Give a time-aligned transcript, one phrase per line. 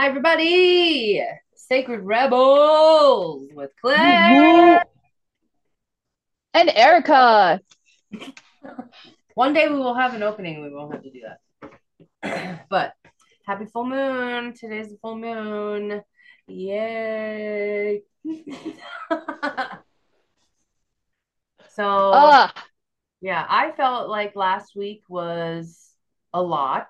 [0.00, 1.22] Hi, everybody.
[1.54, 4.82] Sacred Rebels with Claire.
[6.54, 7.60] And Erika.
[9.34, 10.62] One day we will have an opening.
[10.62, 11.20] We won't have to do
[12.22, 12.60] that.
[12.70, 12.94] but
[13.46, 14.54] happy full moon.
[14.54, 16.00] Today's the full moon.
[16.46, 18.00] Yay.
[21.68, 22.54] so, Ah,
[23.20, 25.92] yeah, I felt like last week was
[26.32, 26.88] a lot.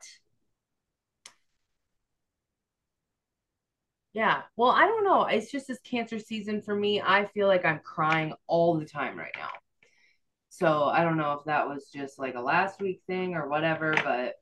[4.13, 4.43] Yeah.
[4.57, 5.25] Well, I don't know.
[5.27, 7.01] It's just this cancer season for me.
[7.01, 9.51] I feel like I'm crying all the time right now.
[10.49, 13.95] So I don't know if that was just like a last week thing or whatever,
[14.03, 14.35] but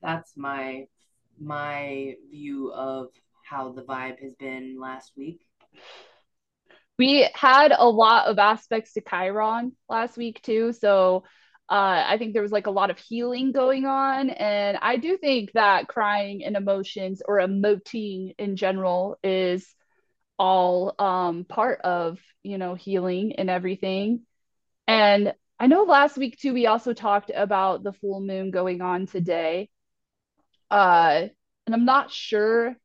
[0.00, 0.86] that's my
[1.40, 3.08] my view of
[3.44, 5.44] how the vibe has been last week.
[6.98, 10.72] we had a lot of aspects to Chiron last week too.
[10.72, 11.24] So
[11.72, 14.28] uh, I think there was like a lot of healing going on.
[14.28, 19.66] And I do think that crying and emotions or emoting in general is
[20.38, 24.26] all um, part of, you know, healing and everything.
[24.86, 29.06] And I know last week too, we also talked about the full moon going on
[29.06, 29.70] today.
[30.70, 31.28] Uh,
[31.64, 32.76] and I'm not sure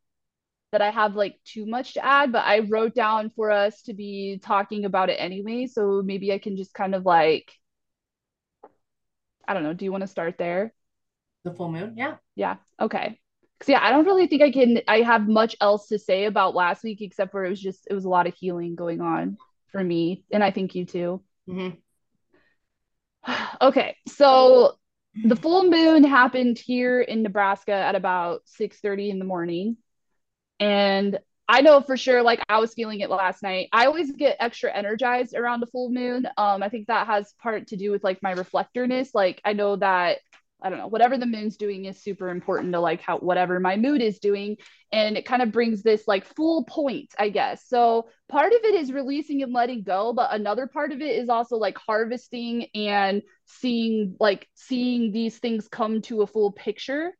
[0.71, 3.93] that I have like too much to add, but I wrote down for us to
[3.93, 5.65] be talking about it anyway.
[5.65, 7.51] So maybe I can just kind of like,
[9.47, 10.73] I don't know, do you want to start there?
[11.43, 11.93] The full moon?
[11.97, 12.17] Yeah.
[12.35, 12.57] Yeah.
[12.79, 13.19] Okay.
[13.59, 16.53] Cause yeah, I don't really think I can, I have much else to say about
[16.53, 19.37] last week except for it was just, it was a lot of healing going on
[19.71, 20.23] for me.
[20.31, 21.23] And I think you too.
[21.47, 21.69] hmm
[23.61, 23.95] Okay.
[24.07, 24.73] So
[25.23, 29.77] the full moon happened here in Nebraska at about 6:30 in the morning.
[30.59, 33.69] And I know for sure, like I was feeling it last night.
[33.71, 36.27] I always get extra energized around the full moon.
[36.37, 39.11] Um, I think that has part to do with like my reflectorness.
[39.13, 40.17] Like I know that
[40.61, 43.75] I don't know, whatever the moon's doing is super important to like how whatever my
[43.75, 44.57] mood is doing.
[44.91, 47.67] And it kind of brings this like full point, I guess.
[47.67, 51.29] So part of it is releasing and letting go, but another part of it is
[51.29, 57.15] also like harvesting and seeing like seeing these things come to a full picture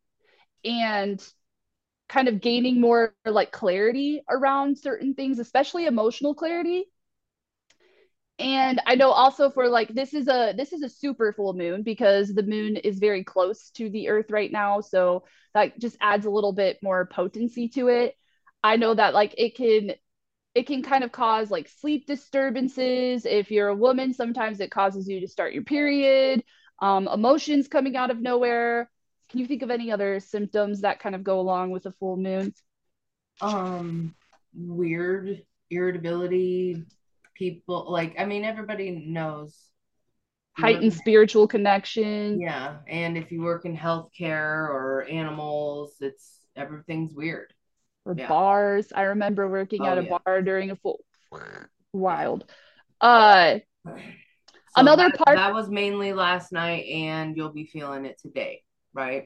[0.66, 1.24] and
[2.10, 6.86] kind of gaining more like clarity around certain things, especially emotional clarity.
[8.40, 11.82] And I know also for like this is a this is a super full moon
[11.82, 15.24] because the moon is very close to the earth right now, so
[15.56, 18.16] that just adds a little bit more potency to it.
[18.64, 19.94] I know that like it can
[20.56, 23.26] it can kind of cause like sleep disturbances.
[23.26, 26.44] If you're a woman, sometimes it causes you to start your period,
[26.82, 28.92] um, emotions coming out of nowhere.
[29.30, 32.18] Can you think of any other symptoms that kind of go along with a full
[32.18, 32.54] moon?
[33.42, 34.16] Um,
[34.56, 36.86] weird irritability.
[37.36, 39.56] People like, I mean, everybody knows.
[40.58, 47.54] Heightened spiritual connection Yeah, and if you work in healthcare or animals, it's everything's weird.
[48.06, 48.28] or Yeah.
[48.28, 48.92] bars.
[48.96, 50.18] I remember working Oh at a yeah.
[50.26, 51.00] bar during a full
[51.94, 52.50] wild.
[53.02, 58.18] Uh, So another that part, that was mainly last night, and you'll be feeling it
[58.20, 58.64] today,
[58.98, 59.26] right?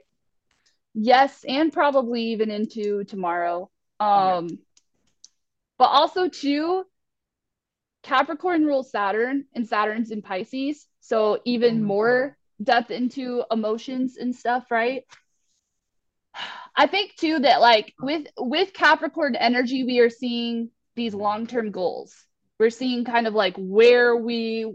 [0.94, 3.70] yes, and probably even into tomorrow.
[4.00, 4.60] Um,
[5.78, 6.84] but also too,
[8.04, 11.88] Capricorn rules Saturn, and Saturn's in Pisces, so even God.
[11.88, 15.04] more depth into emotions and stuff, right?
[16.76, 22.16] I think too that like with with Capricorn energy, we are seeing these long-term goals.
[22.60, 24.74] We're seeing kind of like where we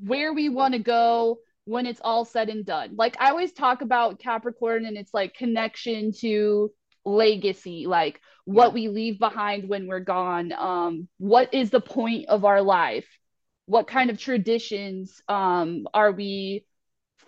[0.00, 2.96] where we want to go when it's all said and done.
[2.96, 6.72] Like I always talk about Capricorn and it's like connection to
[7.04, 8.54] legacy, like Yeah.
[8.54, 10.52] what we leave behind when we're gone.
[10.52, 13.06] Um, what is the point of our life?
[13.66, 16.64] What kind of traditions um, are we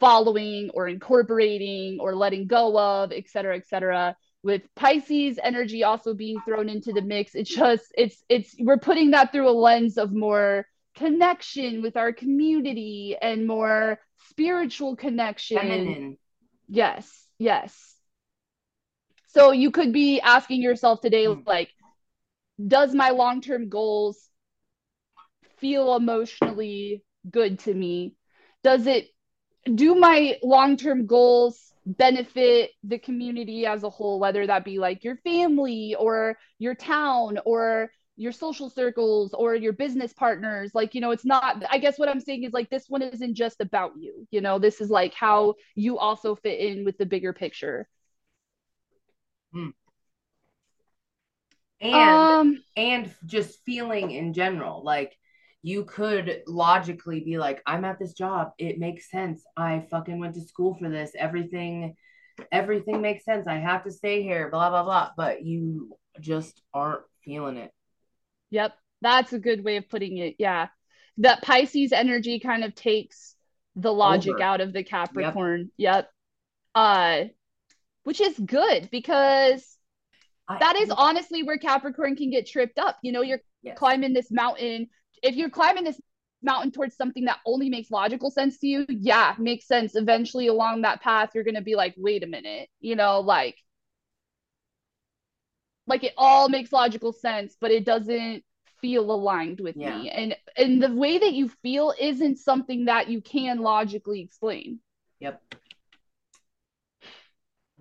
[0.00, 4.16] following or incorporating or letting go of, et cetera, et cetera.
[4.42, 9.10] With Pisces energy also being thrown into the mix, it's just it's it's we're putting
[9.10, 14.00] that through a lens of more connection with our community and more
[14.40, 15.58] spiritual connection.
[15.58, 16.18] Feminine.
[16.68, 17.96] Yes, yes.
[19.28, 21.41] So you could be asking yourself today, Hmm.
[21.47, 21.70] like,
[22.66, 24.28] does my long-term goals
[25.59, 28.15] feel emotionally good to me?
[28.62, 29.09] Does it
[29.74, 35.16] do my long-term goals benefit the community as a whole, whether that be like your
[35.16, 40.72] family or your town or your social circles or your business partners?
[40.74, 43.34] Like, you know, it's not, I guess what I'm saying is like this one isn't
[43.34, 47.06] just about you, you know, this is like how you also fit in with the
[47.06, 47.88] bigger picture.
[49.52, 49.70] Hmm.
[51.80, 55.16] And Um, and just feeling in general, like
[55.62, 58.52] you could logically be like, I'm at this job.
[58.58, 59.42] It makes sense.
[59.56, 61.12] I fucking went to school for this.
[61.18, 61.96] Everything
[62.52, 63.46] everything makes sense.
[63.46, 65.10] I have to stay here, blah, blah, blah.
[65.16, 67.72] But you just aren't feeling it.
[68.50, 68.74] Yep.
[69.02, 70.36] That's a good way of putting it.
[70.38, 70.68] Yeah.
[71.18, 73.34] That Pisces energy kind of takes
[73.76, 74.42] the logic Over.
[74.42, 75.70] out of the Capricorn.
[75.76, 75.94] Yep.
[75.97, 76.10] yep.
[76.74, 77.24] Uh
[78.04, 79.76] which is good because
[80.48, 82.98] I, that is honestly where Capricorn can get tripped up.
[83.02, 83.78] You know, you're yes.
[83.78, 84.88] climbing this mountain.
[85.22, 86.00] If you're climbing this
[86.42, 89.94] mountain towards something that only makes logical sense to you, yeah, makes sense.
[89.94, 93.56] Eventually along that path, you're gonna be like, wait a minute, you know, like
[95.91, 98.45] like it all makes logical sense, but it doesn't
[98.81, 99.98] feel aligned with yeah.
[99.98, 100.09] me.
[100.09, 104.78] And and the way that you feel isn't something that you can logically explain.
[105.19, 105.42] Yep.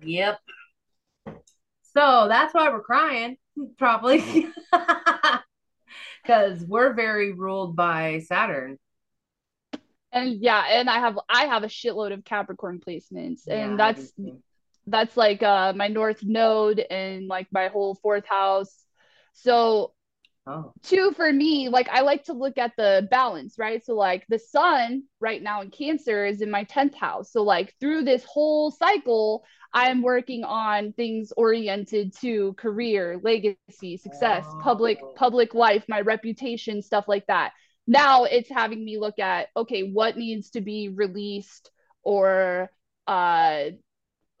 [0.02, 0.40] Yep.
[1.94, 3.38] So that's why we're crying,
[3.78, 4.48] probably.
[6.22, 8.78] Because we're very ruled by Saturn.
[10.12, 13.48] And yeah, and I have I have a shitload of Capricorn placements.
[13.48, 14.12] And yeah, that's
[14.86, 18.74] that's like uh my north node and like my whole fourth house.
[19.32, 19.92] So
[20.46, 20.72] Oh.
[20.82, 23.84] Two for me, like I like to look at the balance, right?
[23.84, 27.30] So like the sun right now in Cancer is in my 10th house.
[27.30, 34.44] So like through this whole cycle, I'm working on things oriented to career, legacy, success,
[34.48, 34.60] oh.
[34.62, 37.52] public public life, my reputation, stuff like that.
[37.86, 41.70] Now it's having me look at okay, what needs to be released
[42.02, 42.70] or
[43.06, 43.64] uh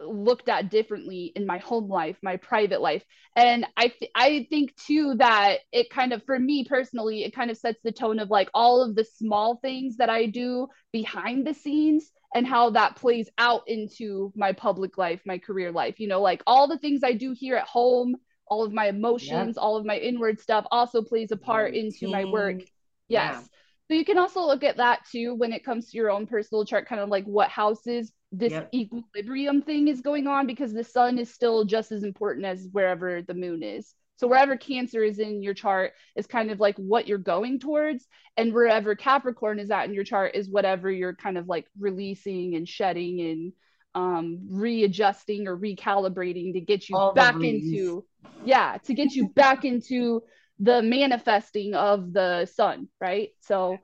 [0.00, 3.04] looked at differently in my home life, my private life.
[3.36, 7.50] And I th- I think too that it kind of for me personally, it kind
[7.50, 11.46] of sets the tone of like all of the small things that I do behind
[11.46, 16.00] the scenes and how that plays out into my public life, my career life.
[16.00, 18.16] You know, like all the things I do here at home,
[18.46, 22.24] all of my emotions, all of my inward stuff also plays a part into my
[22.24, 22.60] work.
[23.08, 23.34] Yes.
[23.34, 23.40] Yeah.
[23.88, 26.64] So you can also look at that too when it comes to your own personal
[26.64, 28.70] chart, kind of like what houses this yep.
[28.72, 33.22] equilibrium thing is going on because the sun is still just as important as wherever
[33.22, 33.94] the moon is.
[34.16, 38.06] So wherever Cancer is in your chart is kind of like what you're going towards,
[38.36, 42.54] and wherever Capricorn is at in your chart is whatever you're kind of like releasing
[42.54, 43.52] and shedding and
[43.94, 48.04] um readjusting or recalibrating to get you All back into
[48.44, 50.22] yeah to get you back into
[50.60, 53.78] the manifesting of the sun right so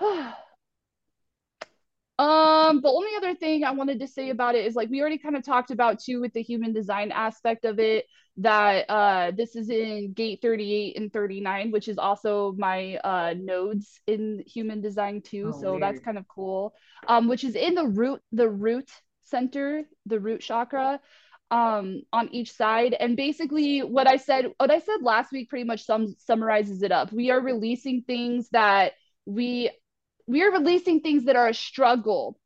[2.18, 5.18] Um, the only other thing I wanted to say about it is like we already
[5.18, 8.06] kind of talked about too with the human design aspect of it
[8.36, 14.00] that uh this is in gate 38 and 39 which is also my uh nodes
[14.08, 15.82] in human design too oh, so weird.
[15.82, 16.74] that's kind of cool
[17.06, 18.90] um which is in the root the root
[19.22, 20.98] center the root chakra
[21.52, 25.64] um on each side and basically what i said what i said last week pretty
[25.64, 28.94] much sum, summarizes it up we are releasing things that
[29.26, 29.70] we
[30.26, 32.38] we are releasing things that are a struggle.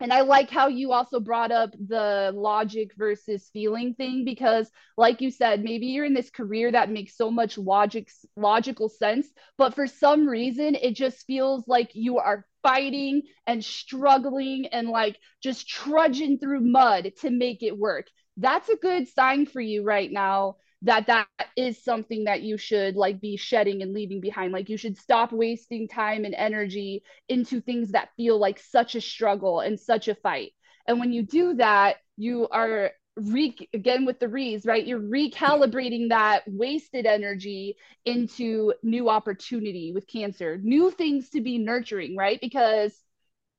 [0.00, 5.20] And i like how you also brought up the logic versus feeling thing because like
[5.20, 9.26] you said maybe you're in this career that makes so much logic logical sense
[9.58, 15.16] but for some reason it just feels like you are fighting and struggling and like
[15.42, 18.06] just trudging through mud to make it work.
[18.36, 22.96] That's a good sign for you right now that that is something that you should
[22.96, 24.52] like be shedding and leaving behind.
[24.52, 29.00] Like you should stop wasting time and energy into things that feel like such a
[29.00, 30.52] struggle and such a fight.
[30.86, 34.86] And when you do that you are re again with the re's right?
[34.86, 42.16] You're recalibrating that wasted energy into new opportunity with cancer new things to be nurturing
[42.16, 42.40] right?
[42.40, 42.98] Because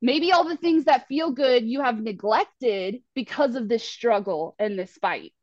[0.02, 4.78] maybe all the things that feel good you have neglected because of this struggle and
[4.80, 5.34] this fight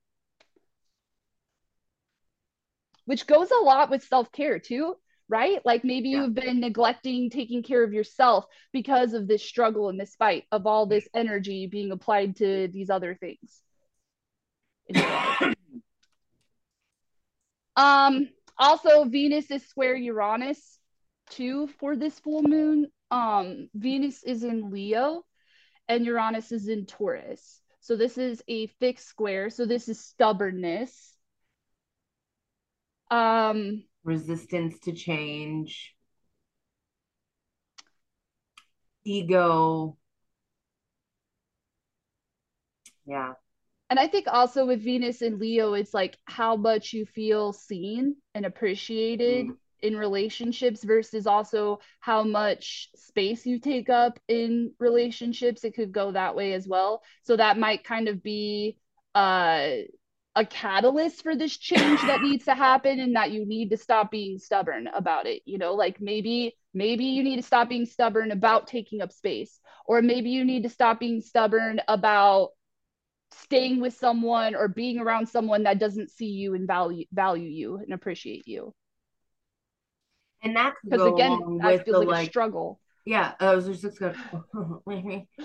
[3.08, 4.94] which goes a lot with self care too,
[5.30, 5.64] right?
[5.64, 6.24] Like maybe yeah.
[6.24, 10.66] you've been neglecting taking care of yourself because of this struggle and this fight of
[10.66, 13.62] all this energy being applied to these other things.
[17.76, 20.78] um, also, Venus is square Uranus
[21.30, 22.88] too for this full moon.
[23.10, 25.24] Um, Venus is in Leo
[25.88, 27.62] and Uranus is in Taurus.
[27.80, 29.48] So this is a fixed square.
[29.48, 31.14] So this is stubbornness
[33.10, 35.94] um, resistance to change,
[39.04, 39.96] ego.
[43.06, 43.32] Yeah.
[43.90, 48.16] And I think also with Venus and Leo, it's like how much you feel seen
[48.34, 49.56] and appreciated mm.
[49.80, 55.64] in relationships versus also how much space you take up in relationships.
[55.64, 57.02] It could go that way as well.
[57.22, 58.76] So that might kind of be
[59.14, 59.68] uh
[60.38, 64.10] a catalyst for this change that needs to happen and that you need to stop
[64.10, 68.30] being stubborn about it you know like maybe maybe you need to stop being stubborn
[68.30, 72.50] about taking up space or maybe you need to stop being stubborn about
[73.32, 77.76] staying with someone or being around someone that doesn't see you and value value you
[77.76, 78.74] and appreciate you.
[80.42, 82.80] And that because again, that feels the, like, like, a struggle.
[83.04, 84.14] Yeah, I was just gonna.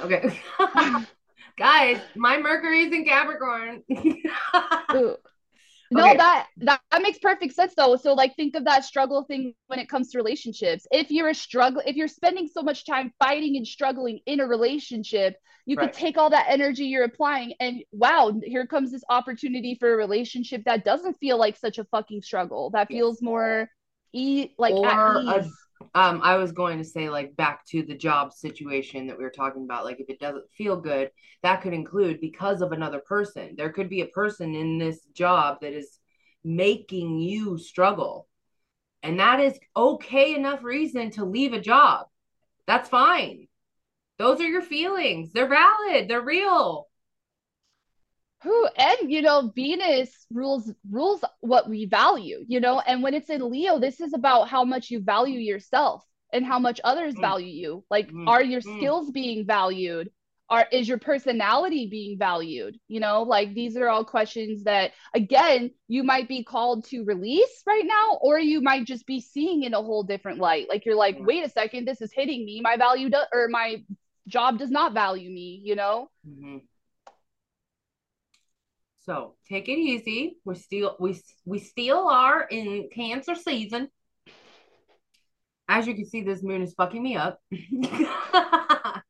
[0.02, 0.40] okay,
[1.58, 3.84] guys, my Mercury is in Capricorn.
[5.94, 6.18] No, okay.
[6.18, 7.96] that, that that makes perfect sense though.
[7.98, 10.88] So like think of that struggle thing when it comes to relationships.
[10.92, 14.48] If you're a struggle, if you're spending so much time fighting and struggling in a
[14.48, 15.92] relationship, you right.
[15.92, 19.96] could take all that energy you're applying and wow, here comes this opportunity for a
[19.96, 22.72] relationship that doesn't feel like such a fucking struggle.
[22.72, 23.70] That feels more
[24.14, 25.46] e like or at ease.
[25.46, 25.63] A,
[25.94, 29.30] um, I was going to say like back to the job situation that we were
[29.30, 29.86] talking about.
[29.86, 31.12] Like if it doesn't feel good,
[31.42, 33.56] that could include because of another person.
[33.56, 36.00] There could be a person in this job that is
[36.44, 38.28] making you struggle.
[39.02, 42.08] And that is okay enough reason to leave a job.
[42.68, 43.48] That's fine.
[44.18, 45.34] Those are your feelings.
[45.34, 46.08] They're valid.
[46.08, 46.88] They're real.
[48.44, 53.30] Who and you know Venus rules rules what we value, you know, and when it's
[53.30, 57.22] in Leo, this is about how much you value yourself and how much others mm.
[57.22, 57.86] value you.
[57.90, 58.28] Like, mm.
[58.28, 58.78] are your mm.
[58.78, 60.10] skills being valued?
[60.50, 62.78] Are is your personality being valued?
[62.90, 67.64] You know, like these are all questions that again you might be called to release
[67.66, 70.68] right now, or you might just be seeing in a whole different light.
[70.68, 71.26] Like you're like, mm.
[71.26, 72.60] wait a second, this is hitting me.
[72.62, 73.84] My value do- or my
[74.28, 75.62] job does not value me.
[75.64, 76.10] You know.
[76.28, 76.58] Mm-hmm
[79.06, 80.38] so take it easy.
[80.46, 83.90] We still we we still are in Cancer season.
[85.68, 87.40] As you can see, this moon is fucking me up.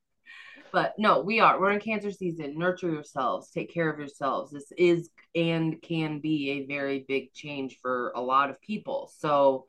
[0.72, 1.60] but no, we are.
[1.60, 2.58] We're in Cancer season.
[2.58, 3.52] Nurture yourselves.
[3.52, 4.52] Take care of yourselves.
[4.52, 9.12] This is and can be a very big change for a lot of people.
[9.18, 9.66] So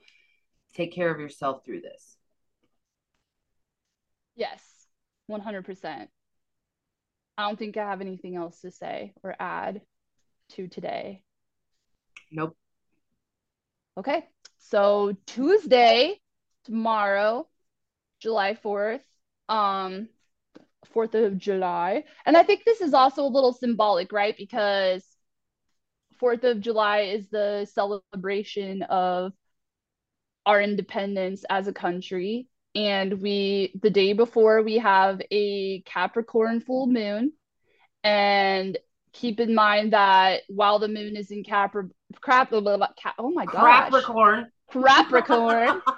[0.75, 2.17] take care of yourself through this.
[4.37, 4.63] Yes,
[5.31, 6.09] 100%.
[7.37, 9.81] I don't think I have anything else to say or add
[10.55, 11.23] to today?
[12.31, 12.57] Nope.
[13.97, 14.27] Okay.
[14.59, 16.21] So Tuesday,
[16.65, 17.47] tomorrow,
[18.21, 19.03] July 4th,
[19.49, 20.09] um,
[20.95, 22.05] 4th of July.
[22.27, 24.35] And I think this is also a little symbolic, right?
[24.37, 25.05] Because
[26.21, 29.33] 4th of July is the celebration of
[30.47, 32.49] our independence as a country.
[32.75, 37.33] And we, the day before, we have a Capricorn full moon.
[38.03, 38.77] And
[39.15, 41.85] keep in mind that while the moon is in Capri,
[42.21, 45.81] crap, blah, blah, blah, cap, oh my god, Capricorn, Capricorn.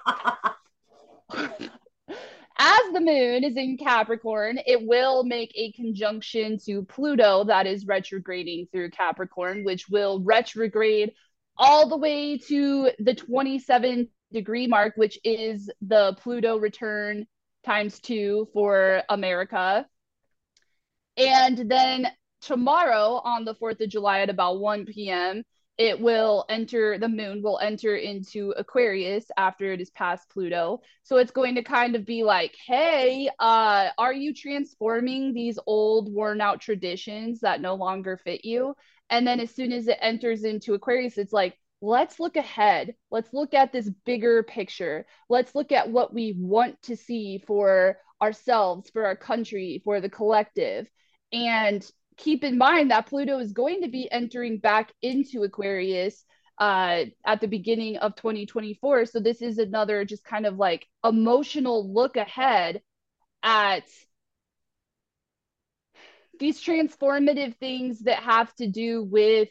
[2.59, 7.87] As the moon is in Capricorn, it will make a conjunction to Pluto that is
[7.87, 11.13] retrograding through Capricorn, which will retrograde
[11.59, 17.27] all the way to the 27 degree mark, which is the Pluto return
[17.65, 19.87] times two for America.
[21.19, 22.07] And then
[22.41, 25.43] tomorrow on the 4th of July at about 1 p.m.,
[25.79, 30.81] it will enter, the moon will enter into Aquarius after it is past Pluto.
[31.03, 36.13] So it's going to kind of be like, hey, uh, are you transforming these old,
[36.13, 38.75] worn out traditions that no longer fit you?
[39.11, 42.95] And then as soon as it enters into Aquarius, it's like, let's look ahead.
[43.11, 45.07] Let's look at this bigger picture.
[45.29, 50.09] Let's look at what we want to see for ourselves, for our country, for the
[50.09, 50.89] collective.
[51.33, 51.87] And
[52.17, 56.25] keep in mind that Pluto is going to be entering back into Aquarius
[56.59, 59.07] uh, at the beginning of 2024.
[59.07, 62.81] So this is another just kind of like emotional look ahead
[63.43, 63.85] at
[66.39, 69.49] these transformative things that have to do with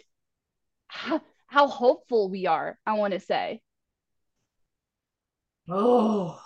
[0.87, 3.61] how, how hopeful we are, I want to say.
[5.67, 6.39] Oh,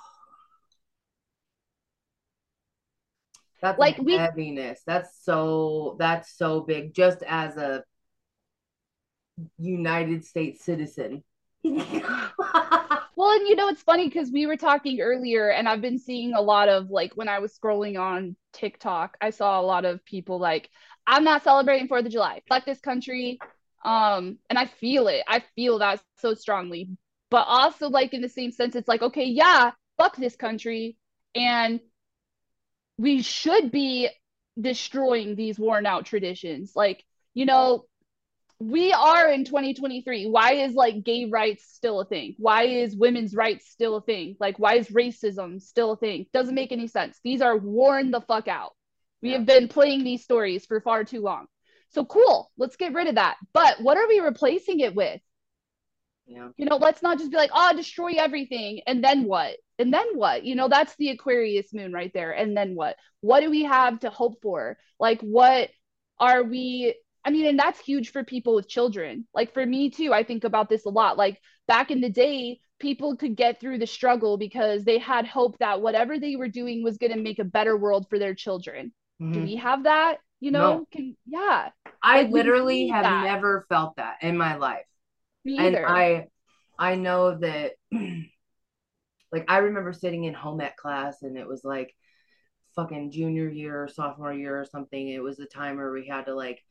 [3.62, 4.82] That's like we, heaviness.
[4.86, 6.94] That's so that's so big.
[6.94, 7.84] Just as a
[9.58, 11.24] United States citizen.
[11.64, 16.34] well, and you know it's funny because we were talking earlier, and I've been seeing
[16.34, 20.04] a lot of like when I was scrolling on TikTok, I saw a lot of
[20.06, 20.70] people like,
[21.06, 22.42] "I'm not celebrating Fourth of July.
[22.48, 23.40] Fuck this country."
[23.84, 25.24] Um, and I feel it.
[25.28, 26.90] I feel that so strongly.
[27.30, 30.98] But also, like in the same sense, it's like, okay, yeah, fuck this country,
[31.36, 31.82] and
[33.00, 34.10] we should be
[34.60, 36.74] destroying these worn out traditions.
[36.76, 37.86] Like, you know,
[38.60, 40.28] we are in 2023.
[40.28, 42.36] Why is like gay rights still a thing?
[42.38, 44.36] Why is women's rights still a thing?
[44.38, 46.26] Like, why is racism still a thing?
[46.34, 47.18] Doesn't make any sense.
[47.24, 48.74] These are worn the fuck out.
[49.22, 49.38] We yeah.
[49.38, 51.46] have been playing these stories for far too long.
[51.92, 53.38] So cool, let's get rid of that.
[53.54, 55.22] But what are we replacing it with?
[56.28, 56.50] Yeah.
[56.58, 58.82] You know, let's not just be like, oh, destroy everything.
[58.86, 59.56] And then what?
[59.80, 60.44] And then what?
[60.44, 62.32] You know, that's the Aquarius moon right there.
[62.32, 62.98] And then what?
[63.22, 64.78] What do we have to hope for?
[65.00, 65.70] Like, what
[66.20, 66.96] are we
[67.26, 69.28] I mean, and that's huge for people with children.
[69.34, 71.18] Like for me too, I think about this a lot.
[71.18, 75.58] Like back in the day, people could get through the struggle because they had hope
[75.60, 78.94] that whatever they were doing was going to make a better world for their children.
[79.22, 79.34] Mm-hmm.
[79.34, 80.18] Do we have that?
[80.40, 80.88] You know, no.
[80.92, 81.70] can yeah.
[82.02, 83.26] I like, literally have that.
[83.26, 84.86] never felt that in my life.
[85.44, 85.78] Me and.
[85.78, 86.28] I
[86.78, 87.74] I know that
[89.32, 91.96] like I remember sitting in home ec class and it was like
[92.76, 95.08] fucking junior year or sophomore year or something.
[95.10, 96.64] It was a time where we had to like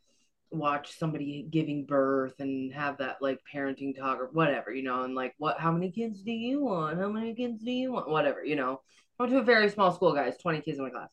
[0.51, 5.15] watch somebody giving birth and have that like parenting talk or whatever, you know, and
[5.15, 6.99] like what how many kids do you want?
[6.99, 8.09] How many kids do you want?
[8.09, 8.81] Whatever, you know.
[9.19, 11.11] I went to a very small school, guys, 20 kids in my class.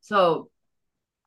[0.00, 0.50] So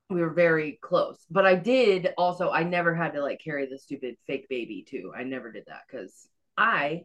[0.09, 1.17] we were very close.
[1.29, 5.11] But I did also I never had to like carry the stupid fake baby too.
[5.15, 6.27] I never did that because
[6.57, 7.03] I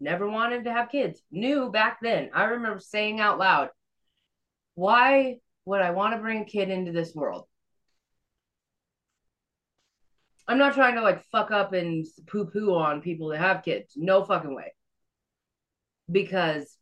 [0.00, 1.22] never wanted to have kids.
[1.30, 2.30] Knew back then.
[2.34, 3.70] I remember saying out loud,
[4.74, 7.46] why would I want to bring a kid into this world?
[10.46, 13.92] I'm not trying to like fuck up and poo poo on people that have kids.
[13.96, 14.72] No fucking way.
[16.10, 16.74] Because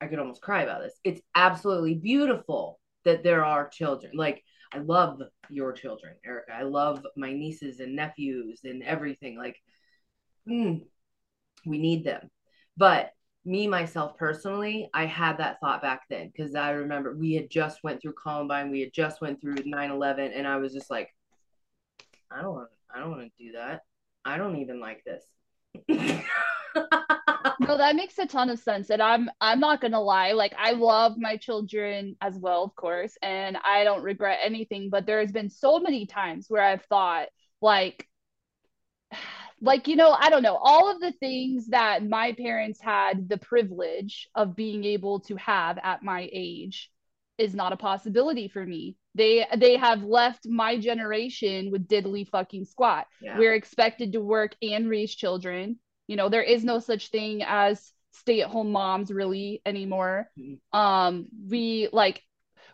[0.00, 0.98] I could almost cry about this.
[1.04, 4.12] It's absolutely beautiful that there are children.
[4.14, 5.20] Like, I love
[5.50, 6.52] your children, Erika.
[6.52, 9.36] I love my nieces and nephews and everything.
[9.36, 9.56] Like,
[10.50, 10.82] mm,
[11.66, 12.30] we need them.
[12.76, 13.12] But
[13.46, 17.82] me myself personally i had that thought back then because i remember we had just
[17.82, 21.08] went through columbine we had just went through 9-11 and i was just like
[22.30, 23.82] I don't want I don't want to do that.
[24.24, 25.24] I don't even like this.
[25.88, 28.90] no, that makes a ton of sense.
[28.90, 33.16] And I'm I'm not gonna lie, like I love my children as well, of course,
[33.22, 37.28] and I don't regret anything, but there has been so many times where I've thought
[37.60, 38.06] like
[39.60, 43.38] like you know i don't know all of the things that my parents had the
[43.38, 46.90] privilege of being able to have at my age
[47.38, 52.64] is not a possibility for me they they have left my generation with diddly fucking
[52.64, 53.06] squat.
[53.20, 53.38] Yeah.
[53.38, 55.78] We're expected to work and raise children.
[56.06, 60.28] You know, there is no such thing as stay-at-home moms really anymore.
[60.38, 60.78] Mm-hmm.
[60.78, 62.22] Um, we like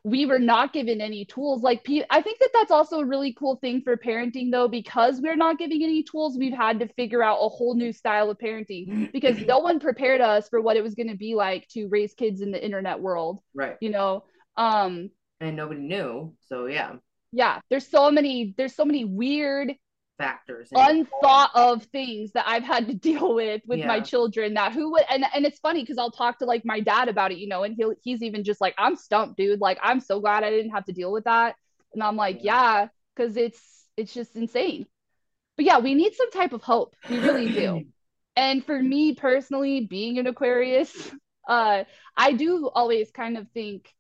[0.07, 3.57] we were not given any tools like i think that that's also a really cool
[3.57, 7.39] thing for parenting though because we're not giving any tools we've had to figure out
[7.41, 10.95] a whole new style of parenting because no one prepared us for what it was
[10.95, 14.23] going to be like to raise kids in the internet world right you know
[14.57, 16.35] um and nobody knew.
[16.49, 16.97] So yeah.
[17.33, 19.73] Yeah, there's so many there's so many weird
[20.19, 23.87] factors unthought of things that I've had to deal with with yeah.
[23.87, 26.81] my children that who would and and it's funny because I'll talk to like my
[26.81, 29.61] dad about it, you know, and he'll he's even just like, I'm stumped, dude.
[29.61, 31.57] Like I'm so glad I didn't have to deal with that.
[31.95, 33.61] And I'm like, yeah, because it's
[33.97, 34.87] it's just insane.
[35.57, 36.95] But yeah, we need some type of hope.
[37.09, 37.85] We really do.
[38.37, 41.11] and for me personally, being an Aquarius,
[41.49, 41.85] uh,
[42.17, 43.93] I do always kind of think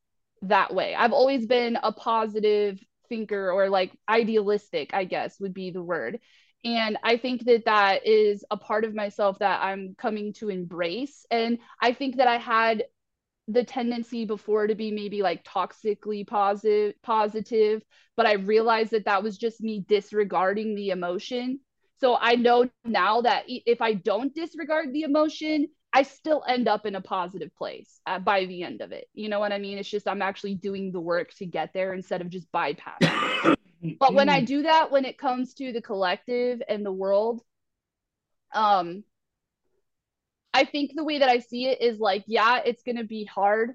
[0.43, 0.95] that way.
[0.95, 6.21] I've always been a positive thinker or like idealistic, I guess would be the word.
[6.65, 11.25] And I think that that is a part of myself that I'm coming to embrace.
[11.31, 12.85] And I think that I had
[13.49, 17.83] the tendency before to be maybe like toxically positive positive
[18.17, 21.61] but i realized that that was just me disregarding the emotion
[22.01, 26.85] so i know now that if i don't disregard the emotion I still end up
[26.85, 29.09] in a positive place uh, by the end of it.
[29.15, 29.79] You know what I mean?
[29.79, 33.57] It's just I'm actually doing the work to get there instead of just bypassing.
[33.99, 37.41] but when I do that, when it comes to the collective and the world,
[38.53, 39.05] um,
[40.53, 43.73] I think the way that I see it is like, yeah, it's gonna be hard,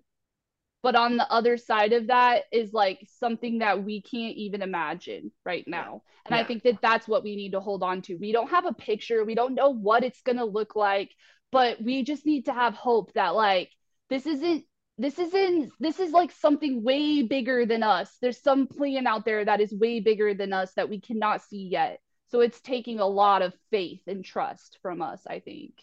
[0.84, 5.32] but on the other side of that is like something that we can't even imagine
[5.44, 6.04] right now.
[6.28, 6.44] And yeah.
[6.44, 8.16] I think that that's what we need to hold on to.
[8.16, 11.10] We don't have a picture, we don't know what it's gonna look like
[11.52, 13.70] but we just need to have hope that like
[14.10, 14.66] this isn't
[14.98, 18.16] this isn't this is like something way bigger than us.
[18.22, 21.68] There's some plan out there that is way bigger than us that we cannot see
[21.72, 22.00] yet.
[22.28, 25.74] So it's taking a lot of faith and trust from us i think.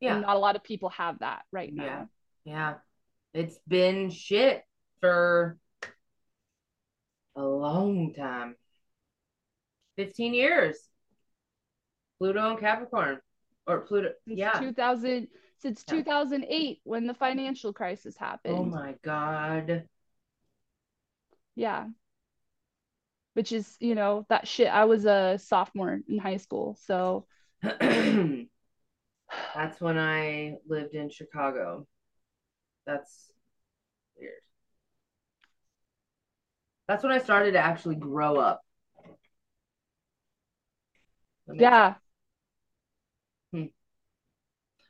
[0.00, 0.14] Yeah.
[0.14, 1.84] and not a lot of people have that right now.
[1.84, 2.04] Yeah.
[2.44, 2.74] Yeah
[3.32, 4.64] it's been shit
[5.00, 5.58] for
[7.36, 8.56] a long time.
[9.96, 10.76] 15 years.
[12.18, 13.18] Pluto and capricorn
[13.66, 14.10] or Pluto.
[14.26, 14.58] Since yeah.
[14.58, 15.94] 2000 since yeah.
[15.94, 18.56] 2008 when the financial crisis happened.
[18.56, 19.84] Oh my god.
[21.54, 21.86] Yeah.
[23.34, 24.68] Which is, you know, that shit.
[24.68, 27.26] I was a sophomore in high school, so
[27.62, 28.48] that's
[29.80, 31.86] when I lived in Chicago.
[32.86, 33.30] That's
[34.18, 34.32] weird.
[36.88, 38.62] That's when I started to actually grow up.
[41.52, 41.94] Yeah,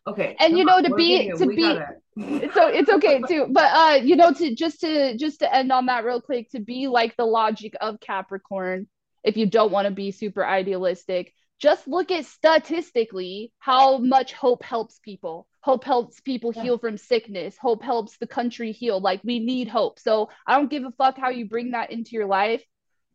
[0.07, 0.37] Okay.
[0.41, 0.85] And you know, on.
[0.85, 1.97] to be to be gotta...
[2.55, 3.47] so it's okay too.
[3.51, 6.61] But uh, you know, to just to just to end on that real quick, to
[6.61, 8.89] be like the logic of Capricorn,
[9.23, 14.63] if you don't want to be super idealistic, just look at statistically how much hope
[14.63, 15.47] helps people.
[15.61, 16.63] Hope helps people yeah.
[16.63, 17.57] heal from sickness.
[17.61, 18.99] Hope helps the country heal.
[19.01, 19.99] Like we need hope.
[19.99, 22.65] So I don't give a fuck how you bring that into your life.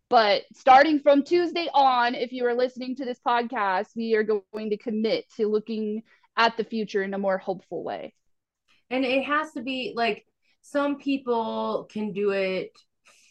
[0.10, 4.70] But starting from Tuesday on, if you are listening to this podcast, we are going
[4.70, 6.04] to commit to looking
[6.38, 8.13] at the future in a more hopeful way.
[8.89, 10.26] And it has to be like
[10.62, 12.72] some people can do it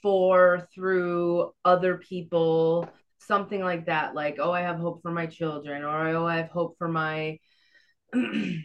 [0.02, 5.82] for through other people something like that like oh i have hope for my children
[5.82, 7.38] or oh i have hope for my
[8.14, 8.62] you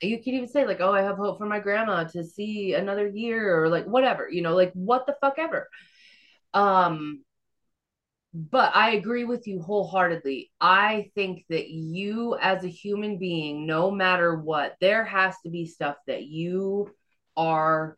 [0.00, 3.60] can even say like oh i have hope for my grandma to see another year
[3.60, 5.68] or like whatever you know like what the fuck ever
[6.54, 7.22] um
[8.32, 10.50] but i agree with you wholeheartedly.
[10.60, 15.66] I think that you as a human being no matter what there has to be
[15.66, 16.90] stuff that you
[17.36, 17.96] are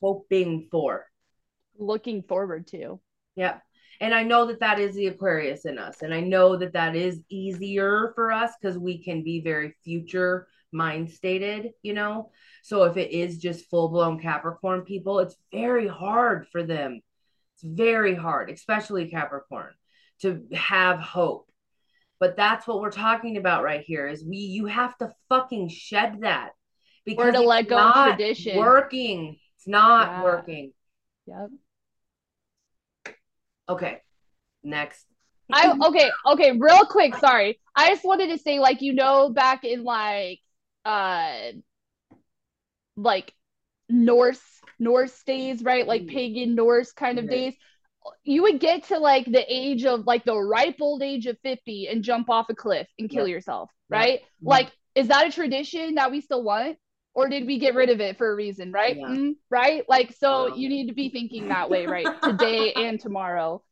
[0.00, 1.06] hoping for.
[1.78, 3.00] Looking forward to.
[3.36, 3.58] Yeah.
[4.00, 6.96] And i know that that is the aquarius in us and i know that that
[6.96, 12.30] is easier for us because we can be very future mind stated you know?
[12.62, 17.00] So if it is just full blown capricorn people it's very hard for them
[17.54, 19.72] it's very hard especially capricorn
[20.20, 21.48] to have hope
[22.20, 26.18] but that's what we're talking about right here is we you have to fucking shed
[26.20, 26.50] that
[27.04, 30.22] because or to let go of tradition working it's not yeah.
[30.22, 30.72] working
[31.26, 31.50] yep
[33.68, 34.00] Okay.
[34.62, 35.06] Next.
[35.52, 37.60] I okay, okay, real quick, sorry.
[37.76, 40.40] I just wanted to say, like, you know, back in like
[40.86, 41.52] uh
[42.96, 43.32] like
[43.88, 44.42] Norse
[44.78, 45.86] Norse days, right?
[45.86, 46.08] Like mm.
[46.08, 47.54] pagan Norse kind of days.
[48.22, 51.88] You would get to like the age of like the ripe old age of 50
[51.88, 53.34] and jump off a cliff and kill yep.
[53.34, 54.20] yourself, right?
[54.20, 54.20] Yep.
[54.42, 56.76] Like, is that a tradition that we still want?
[57.14, 58.96] Or did we get rid of it for a reason, right?
[58.96, 59.06] Yeah.
[59.06, 59.84] Mm, right?
[59.88, 62.06] Like, so um, you need to be thinking that way, right?
[62.22, 63.62] Today and tomorrow.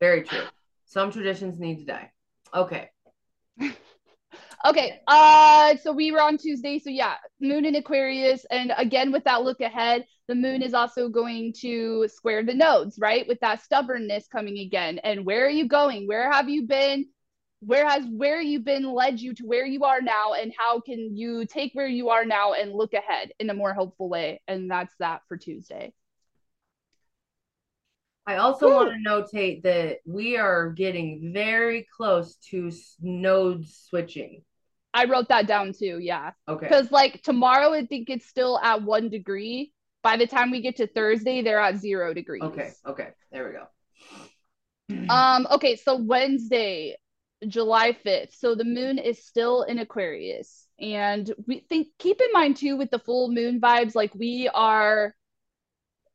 [0.00, 0.44] Very true.
[0.86, 2.12] Some traditions need to die.
[2.54, 2.90] Okay.
[4.64, 5.00] okay.
[5.06, 6.78] Uh so we were on Tuesday.
[6.78, 8.44] So yeah, moon in Aquarius.
[8.50, 12.98] And again, with that look ahead, the moon is also going to square the nodes,
[12.98, 13.26] right?
[13.28, 14.98] With that stubbornness coming again.
[15.04, 16.06] And where are you going?
[16.06, 17.06] Where have you been?
[17.66, 21.16] where has where you've been led you to where you are now and how can
[21.16, 24.70] you take where you are now and look ahead in a more hopeful way and
[24.70, 25.92] that's that for tuesday
[28.26, 28.74] i also Woo!
[28.74, 34.42] want to notate that we are getting very close to node switching
[34.94, 36.30] i wrote that down too yeah.
[36.48, 36.66] Okay.
[36.66, 39.72] Because like tomorrow i think it's still at one degree.
[40.02, 42.42] By the time we get to thursday they're at zero degrees.
[42.42, 43.08] Okay okay.
[43.30, 43.66] There we go.
[45.14, 46.96] Um okay so wednesday
[47.48, 48.34] July 5th.
[48.38, 50.66] So the moon is still in Aquarius.
[50.80, 55.14] And we think keep in mind too with the full moon vibes, like we are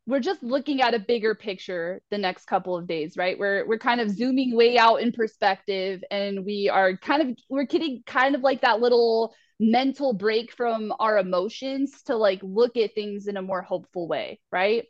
[0.10, 3.38] we're just looking at a bigger picture the next couple of days, right?
[3.38, 7.66] We're we're kind of zooming way out in perspective and we are kind of we're
[7.66, 12.96] getting kind of like that little mental break from our emotions to like look at
[12.96, 14.86] things in a more hopeful way, right?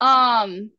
[0.00, 0.70] Um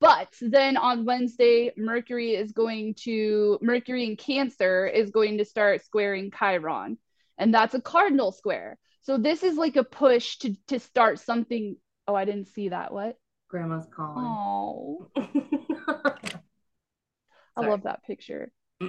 [0.00, 5.84] but then on Wednesday, Mercury is going to, Mercury in Cancer is going to start
[5.84, 6.98] squaring Chiron.
[7.36, 8.78] And that's a cardinal square.
[9.02, 11.76] So this is like a push to, to start something.
[12.06, 12.92] Oh, I didn't see that.
[12.92, 13.16] What?
[13.48, 14.26] Grandma's calling.
[14.26, 15.08] Oh.
[17.56, 18.52] I love that picture.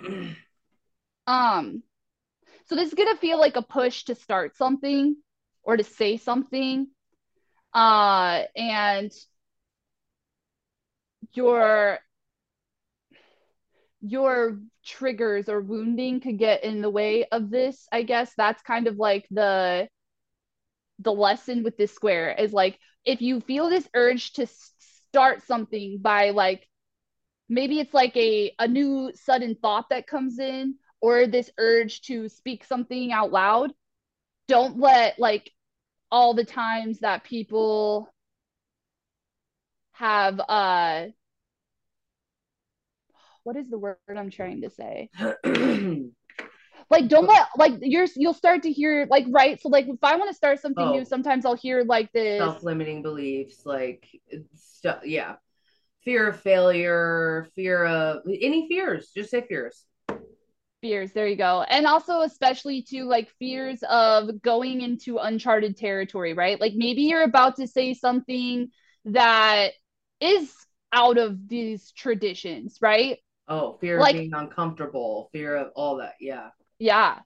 [1.27, 1.83] um,
[2.65, 5.15] so this is gonna feel like a push to start something
[5.63, 6.87] or to say something.
[7.73, 9.11] Uh, and
[11.33, 11.99] your
[14.01, 18.87] your triggers or wounding could get in the way of this i guess that's kind
[18.87, 19.87] of like the
[20.99, 25.99] the lesson with this square is like if you feel this urge to start something
[26.01, 26.67] by like
[27.49, 32.29] maybe it's like a a new sudden thought that comes in or this urge to
[32.29, 33.71] speak something out loud
[34.47, 35.51] don't let like
[36.11, 38.09] all the times that people
[39.93, 41.05] have uh
[43.43, 45.09] what is the word I'm trying to say?
[46.89, 50.15] like don't let like you're you'll start to hear like right so like if i
[50.15, 50.91] want to start something oh.
[50.91, 54.07] new sometimes i'll hear like this self-limiting beliefs like
[54.55, 55.35] stuff yeah
[56.03, 59.85] fear of failure fear of any fears just say fears
[60.81, 66.33] fears there you go and also especially to like fears of going into uncharted territory
[66.33, 68.69] right like maybe you're about to say something
[69.05, 69.71] that
[70.21, 70.53] is
[70.93, 73.19] out of these traditions right
[73.51, 76.13] Oh, fear like, of being uncomfortable, fear of all that.
[76.19, 76.49] Yeah.
[76.79, 77.19] Yeah.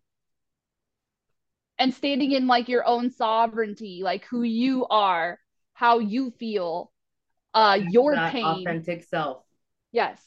[1.79, 5.39] and standing in like your own sovereignty, like who you are,
[5.73, 6.91] how you feel,
[7.53, 8.45] uh your that pain.
[8.45, 9.43] authentic self.
[9.91, 10.21] Yes.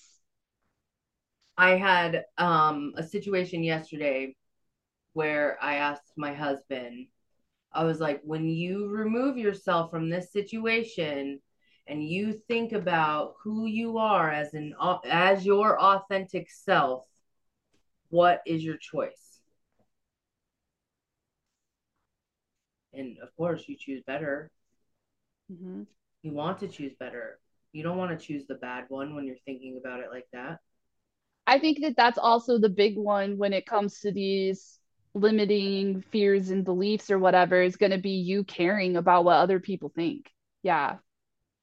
[1.57, 4.37] I had um a situation yesterday
[5.15, 7.09] where I asked my husband,
[7.73, 11.41] I was like, when you remove yourself from this situation
[11.87, 17.07] and you think about who you are as an as your authentic self,
[18.17, 19.41] what is your choice?
[22.95, 24.51] And of course, you choose better.
[25.53, 25.83] Mm-hmm.
[26.23, 27.39] You want to choose better.
[27.73, 30.61] You don't want to choose the bad one when you're thinking about it like that.
[31.47, 34.79] I think that that's also the big one when it comes to these
[35.13, 39.61] limiting fears and beliefs or whatever is going to be you caring about what other
[39.61, 40.31] people think.
[40.63, 40.97] Yeah.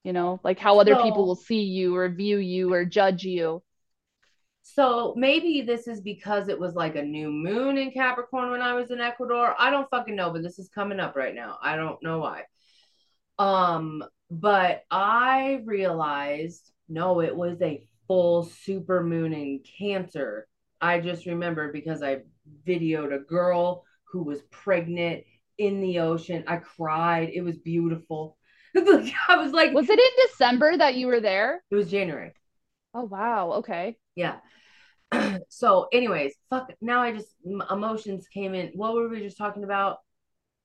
[0.03, 3.23] You know, like how other So- people will see you or view you or judge
[3.23, 3.63] you.
[4.63, 8.73] So maybe this is because it was like a new moon in Capricorn when I
[8.73, 9.54] was in Ecuador.
[9.60, 11.58] I don't fucking know, but this is coming up right now.
[11.62, 12.43] I don't know why.
[13.38, 20.47] Um, but I realized no, it was a full super moon in Cancer.
[20.80, 22.19] I just remembered because I
[22.67, 25.23] videoed a girl who was pregnant
[25.58, 26.43] in the ocean.
[26.47, 27.30] I cried.
[27.34, 28.38] It was beautiful.
[28.76, 31.63] I was like, Was it in December that you were there?
[31.69, 32.34] it was January.
[32.93, 33.54] Oh, wow.
[33.54, 33.97] Okay.
[34.15, 34.38] Yeah.
[35.49, 36.71] so, anyways, fuck.
[36.82, 37.30] Now I just
[37.69, 38.71] emotions came in.
[38.73, 39.97] What were we just talking about?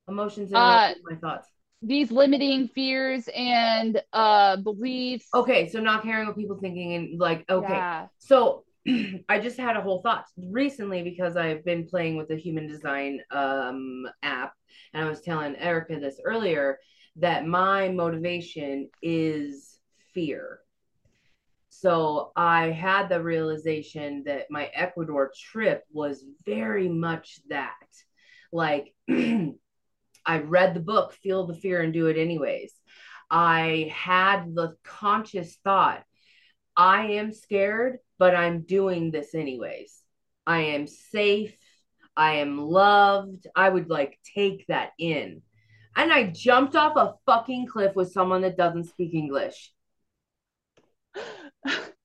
[0.08, 1.48] Emotions and Uh, my thoughts.
[1.82, 5.28] These limiting fears and uh beliefs.
[5.34, 7.68] Okay, so not caring what people thinking and like okay.
[7.68, 8.06] Yeah.
[8.18, 8.64] So
[9.28, 13.20] I just had a whole thought recently because I've been playing with the human design
[13.30, 14.54] um app
[14.92, 16.78] and I was telling Erika this earlier
[17.16, 19.78] that my motivation is
[20.14, 20.60] fear.
[21.80, 27.76] So I had the realization that my Ecuador trip was very much that.
[28.50, 32.72] Like I read the book Feel the Fear and Do It Anyways.
[33.30, 36.02] I had the conscious thought
[36.76, 40.02] I am scared, but I'm doing this anyways.
[40.48, 41.56] I am safe.
[42.16, 43.46] I am loved.
[43.54, 45.42] I would like take that in.
[45.94, 49.72] And I jumped off a fucking cliff with someone that doesn't speak English.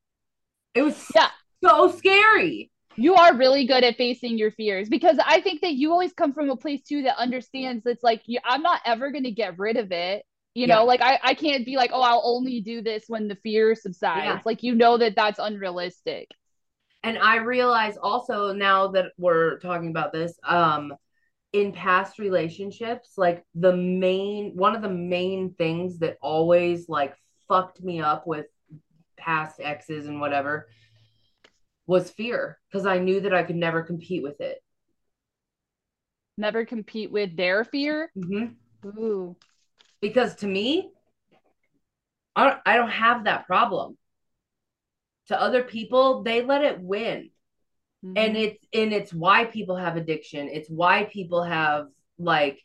[0.75, 1.29] It was Yeah.
[1.63, 2.71] so scary.
[2.95, 6.31] you are really good at facing your fears because I think that you always come
[6.33, 9.57] from a place too that understands it's like you, I'm not ever going to get
[9.57, 10.25] rid of it.
[10.55, 13.35] You know, like I, I can't be like, oh, I'll only do this when the
[13.37, 14.23] fear subsides.
[14.25, 14.41] Yeah.
[14.45, 16.29] Like, you know that that's unrealistic.
[17.03, 20.93] And I realize also now that we're talking about this, um,
[21.53, 27.15] in past relationships, like the main one of the main things that always like
[27.47, 28.47] fucked me up with
[29.23, 30.67] past exes and whatever
[31.87, 34.57] was fear because I knew that I could never compete with it.
[36.37, 38.11] Never compete with their fear.
[38.17, 38.97] Mm-hmm.
[38.99, 39.35] Ooh.
[40.01, 40.91] Because to me,
[42.35, 43.97] I don't, I don't have that problem.
[45.27, 47.29] To other people, they let it win.
[48.03, 48.43] and Mhm.
[48.43, 51.87] it's and it's why people have addiction it's why people have
[52.19, 52.59] like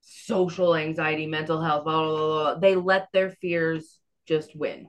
[0.00, 2.60] social anxiety mental health blah, blah, blah, blah.
[2.60, 4.86] they let their fears just win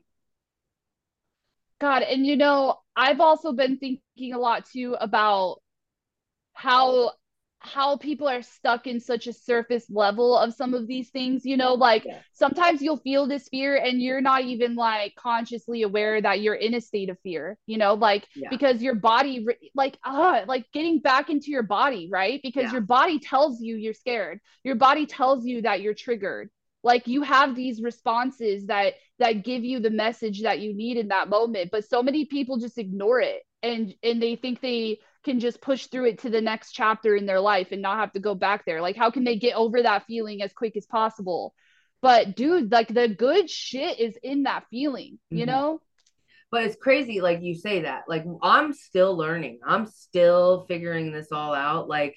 [1.80, 5.62] God, and you know, I've also been thinking a lot too about
[6.54, 7.14] how
[7.60, 11.58] how people are stuck in such a surface level of some of these things, you
[11.58, 12.22] know, like Yeah.
[12.34, 16.76] sometimes you'll feel this fear and you're not even like consciously aware that you're in
[16.76, 18.50] a state of fear, you know, like Yeah.
[18.50, 22.40] because your body like ah, like getting back into your body, right?
[22.44, 22.72] Because Yeah.
[22.72, 24.40] your body tells you you're scared.
[24.64, 26.50] Your body tells you that you're triggered.
[26.84, 31.08] Like you have these responses that that give you the message that you need in
[31.08, 35.40] that moment but so many people just ignore it and and they think they can
[35.40, 38.20] just push through it to the next chapter in their life and not have to
[38.20, 38.82] go back there.
[38.82, 41.54] Like how can they get over that feeling as quick as possible?
[42.02, 45.48] But dude like the good shit is in that feeling you Mhm.
[45.48, 45.82] know?
[46.52, 48.04] But it's crazy like you say that.
[48.08, 49.60] Like i'm still learning.
[49.66, 51.90] I'm still figuring this all out.
[51.90, 52.16] Like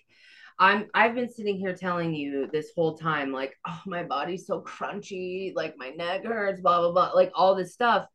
[0.61, 4.61] i'm i've been sitting here telling you this whole time like oh my body's so
[4.61, 8.07] crunchy like my neck hurts blah blah blah like all this stuff.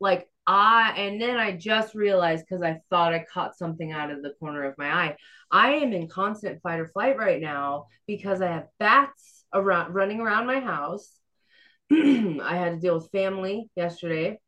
[0.00, 4.22] Like i and then i just realized because i thought i caught something out of
[4.22, 5.16] the corner of my eye
[5.50, 10.20] i am in constant fight or flight right now because i have bats around running
[10.20, 11.08] around my house.
[11.92, 14.40] I had to deal with family yesterday.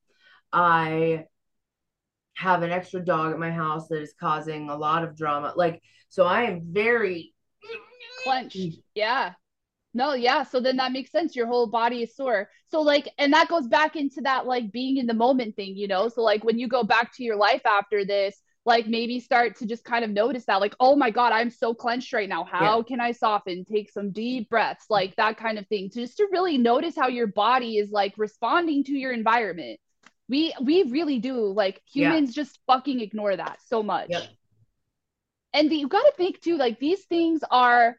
[0.52, 1.24] I
[2.34, 5.54] have an extra dog at my house that is causing a lot of drama.
[5.56, 7.32] Like, so I am very
[8.22, 8.56] clenched.
[8.56, 8.82] Mm.
[8.94, 9.32] yeah.
[9.94, 10.42] No yeah.
[10.42, 11.34] So then that makes sense.
[11.34, 12.50] Your whole body is sore.
[12.70, 15.88] So like and that goes back into that like being in the moment thing you
[15.88, 16.08] know?
[16.08, 19.64] So like when you go back to your life after this like maybe start to
[19.66, 22.44] just kind of notice that like oh my god i'm so clenched right now.
[22.44, 22.82] How yeah.
[22.82, 23.64] can i soften?
[23.64, 25.90] Take some deep breaths like that kind of thing.
[25.92, 29.80] Just to really notice how your body is like responding to your environment.
[30.28, 31.46] We we really do.
[31.46, 32.42] Like humans yeah.
[32.42, 34.10] just fucking ignore that so much.
[34.10, 34.24] Yep.
[35.52, 37.96] And the, you got to think too like these things are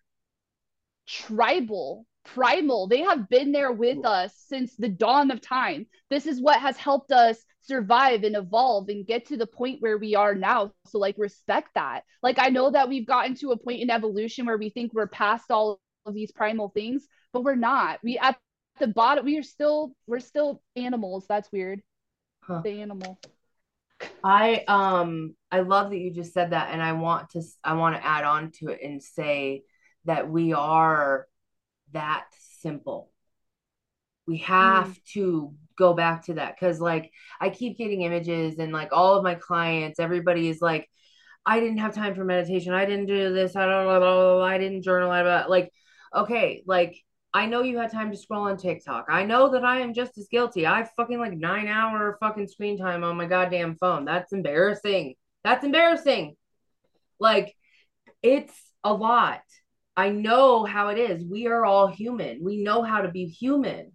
[1.08, 2.88] tribal primal.
[2.88, 5.88] They have been there with us since the dawn of time.
[6.10, 9.98] This is what has helped us survive and evolve and get to the point where
[9.98, 10.74] we are now.
[10.88, 12.04] So like respect that.
[12.22, 15.08] Like i know that we've gotten to a point in evolution where we think we're
[15.08, 18.00] past all of these primal things but we're not.
[18.04, 18.38] We at
[18.80, 21.26] the bottom we are still we're still animals.
[21.28, 21.82] That's weird.
[22.42, 22.62] Huh.
[22.64, 23.20] the animal
[24.24, 27.96] i um i love that you just said that and i want to i want
[27.96, 29.64] to add on to it and say
[30.06, 31.28] that we are
[31.94, 32.26] that
[32.62, 33.12] simple.
[34.26, 35.04] We have mm.
[35.14, 39.24] to go back to that because like i keep getting images and like all of
[39.24, 40.90] my clients everybody is like
[41.46, 42.74] i didn't have time for meditation.
[42.74, 43.56] I didn't do this.
[43.56, 45.12] I don't know i didn't journal.
[45.12, 45.72] About like
[46.16, 46.98] okay like
[47.34, 49.06] I know you had time to scroll on TikTok.
[49.10, 50.66] I know that I am just as guilty.
[50.66, 54.06] I fucking like nine hour fucking screen time on my goddamn phone.
[54.06, 55.16] That's embarrassing.
[55.44, 56.36] That's embarrassing.
[57.20, 57.56] Like,
[58.24, 59.42] it's a lot.
[59.96, 61.24] I know how it is.
[61.26, 62.40] We are all human.
[62.44, 63.92] We know how to be human,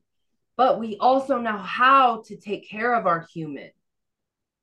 [0.57, 3.71] but we also know how to take care of our human.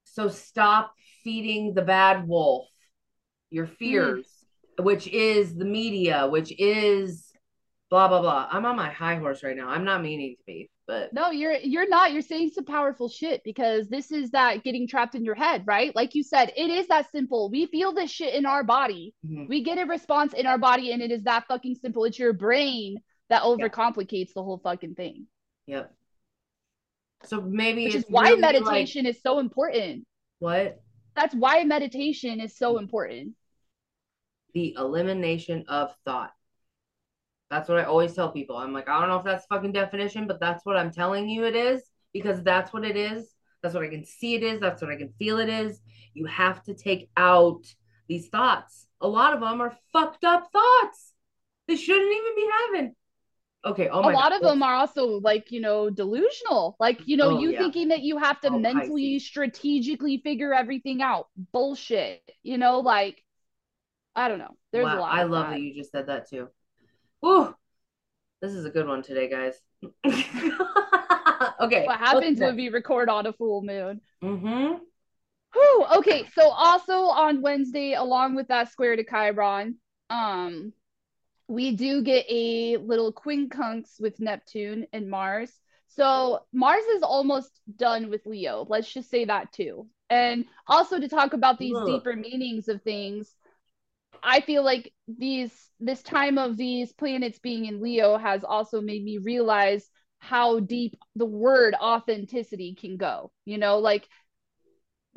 [0.03, 2.67] So stop feeding the bad wolf
[3.49, 4.27] your fears,
[4.79, 4.83] mm.
[4.83, 7.28] which is the media, which is
[7.89, 8.47] blah blah blah.
[8.51, 9.69] I'm on my high horse right now.
[9.69, 12.13] I'm not meaning to be, but no, you're you're not.
[12.13, 15.95] You're saying some powerful shit because this is that getting trapped in your head, right?
[15.95, 17.49] Like you said, it is that simple.
[17.49, 19.13] We feel this shit in our body.
[19.25, 19.47] Mm-hmm.
[19.47, 22.05] We get a response in our body, and it is that fucking simple.
[22.05, 22.97] It's your brain
[23.29, 24.33] that overcomplicates yeah.
[24.35, 25.27] the whole fucking thing.
[25.67, 25.93] Yep.
[27.25, 29.15] So maybe Which is why really meditation like...
[29.15, 30.05] is so important.
[30.39, 30.81] What?
[31.15, 33.33] That's why meditation is so important.
[34.53, 36.31] The elimination of thought.
[37.49, 38.57] That's what I always tell people.
[38.57, 41.45] I'm like, I don't know if that's fucking definition, but that's what I'm telling you
[41.45, 41.81] it is
[42.13, 43.33] because that's what it is.
[43.61, 44.59] That's what I can see it is.
[44.59, 45.81] That's what I can feel it is.
[46.13, 47.63] You have to take out
[48.07, 48.87] these thoughts.
[49.01, 51.13] A lot of them are fucked up thoughts.
[51.67, 52.95] They shouldn't even be having.
[53.65, 53.89] Okay.
[53.89, 54.11] Oh my.
[54.11, 54.33] A lot God.
[54.33, 56.77] of them are also like you know delusional.
[56.79, 57.59] Like you know oh, you yeah.
[57.59, 61.27] thinking that you have to oh, mentally, strategically figure everything out.
[61.51, 62.21] Bullshit.
[62.41, 63.23] You know, like
[64.15, 64.55] I don't know.
[64.71, 65.13] There's wow, a lot.
[65.13, 65.51] I love that.
[65.51, 66.47] that you just said that too.
[67.25, 67.53] Ooh,
[68.41, 69.55] this is a good one today, guys.
[70.05, 71.85] okay.
[71.85, 74.01] What happens when we record on a full moon?
[74.23, 74.75] Mm-hmm.
[75.53, 79.77] Whew, okay, so also on Wednesday, along with that square to Chiron,
[80.09, 80.73] um,
[81.47, 85.51] we do get a little quincunx with Neptune and Mars.
[85.87, 88.65] So Mars is almost done with Leo.
[88.69, 89.87] Let's just say that too.
[90.11, 93.35] And also to talk about these deeper meanings of things,
[94.23, 99.03] I feel like these this time of these planets being in Leo has also made
[99.03, 103.31] me realize how deep the word authenticity can go.
[103.45, 104.07] You know, like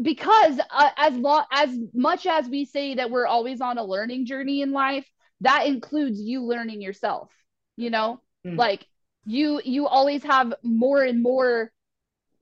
[0.01, 4.27] because uh, as long as much as we say that we're always on a learning
[4.27, 5.07] journey in life,
[5.41, 7.31] that includes you learning yourself.
[7.77, 8.57] You know, mm.
[8.57, 8.87] like
[9.25, 11.73] you you always have more and more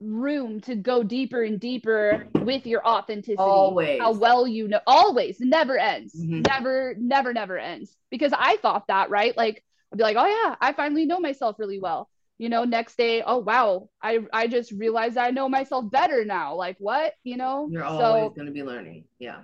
[0.01, 3.37] room to go deeper and deeper with your authenticity.
[3.37, 3.99] Always.
[3.99, 4.79] How well you know.
[4.87, 5.39] Always.
[5.39, 6.15] Never ends.
[6.15, 6.41] Mm-hmm.
[6.41, 7.95] Never, never, never ends.
[8.09, 9.35] Because I thought that, right?
[9.37, 12.09] Like, I'd be like, oh, yeah, I finally know myself really well.
[12.37, 16.55] You know, next day, oh, wow, I, I just realized I know myself better now.
[16.55, 17.13] Like, what?
[17.23, 17.67] You know?
[17.69, 19.05] You're always so, going to be learning.
[19.19, 19.41] Yeah.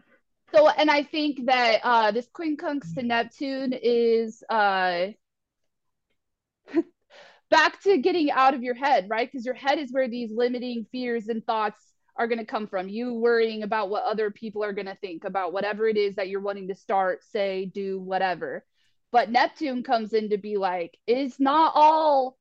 [0.54, 4.44] So, and I think that uh, this quincunx to Neptune is.
[4.50, 5.08] Uh,
[7.50, 9.30] back to getting out of your head, right?
[9.32, 11.80] Because your head is where these limiting fears and thoughts
[12.16, 12.90] are going to come from.
[12.90, 16.30] You worrying about what other people are going to think about whatever it is that
[16.30, 18.66] you're wanting to start, say, do, whatever.
[19.12, 22.38] But Neptune comes in to be like, it's not all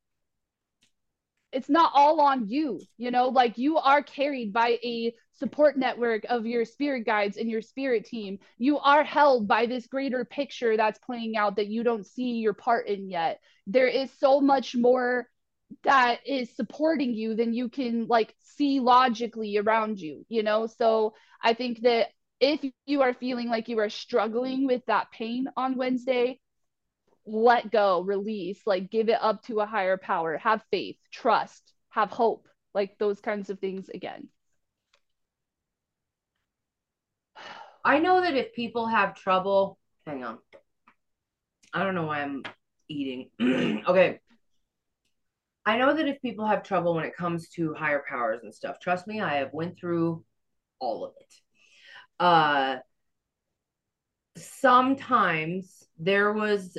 [1.52, 6.24] it's not all on you you know like you are carried by a support network
[6.28, 8.38] of your spirit guides and your spirit team.
[8.59, 12.54] You are held by this greater picture that's playing out that you don't see your
[12.54, 13.40] part in yet.
[13.66, 15.29] There is so much more
[15.83, 20.66] that is supporting you than you can like see logically around you you know?
[20.66, 22.08] So i think that
[22.40, 26.38] if you are feeling like you are struggling with that pain on wednesday
[27.27, 32.10] let go release like give it up to a higher power have faith trust have
[32.10, 34.29] hope like those kinds of things again
[37.85, 40.38] i know that if people have trouble hang on
[41.72, 42.42] i don't know why i'm
[42.88, 43.31] eating.
[43.88, 44.20] okay.
[45.64, 48.79] I know that if people have trouble when it comes to higher powers and stuff,
[48.81, 50.24] trust me, I have went through
[50.79, 51.35] all of it.
[52.20, 52.77] uh
[54.37, 56.77] sometimes there was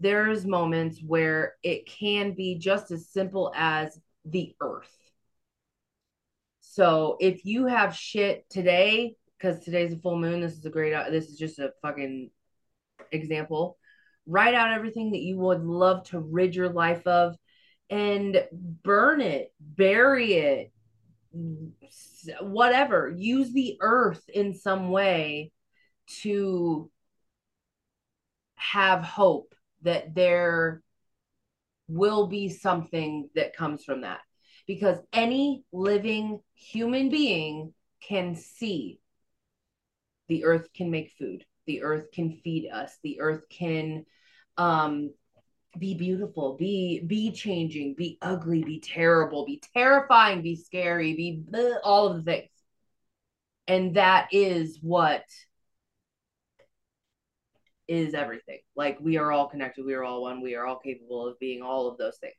[0.00, 4.94] there's moments where it can be just as simple as the earth.
[6.60, 10.92] So if you have shit today because today's a full moon this is a great
[10.92, 12.30] uh, this is just a fucking
[13.12, 13.78] example
[14.26, 17.36] write out everything that you would love to rid your life of
[17.90, 18.44] and
[18.82, 20.72] burn it bury it
[22.40, 23.12] whatever.
[23.16, 25.52] Use the earth in some way
[26.22, 26.90] to
[28.56, 30.82] have hope that there
[31.88, 34.20] will be something that comes from that.
[34.66, 39.00] Because any living human being can see
[40.28, 44.04] the earth can make food the earth can feed us the earth can
[44.56, 45.10] um
[45.78, 51.76] be beautiful be be changing be ugly be terrible be terrifying be scary be bleh,
[51.84, 52.50] all of the things.
[53.68, 55.24] And that is what
[57.88, 58.58] is everything.
[58.74, 61.62] Like we are all connected, we are all one, we are all capable of being
[61.62, 62.34] all of those things.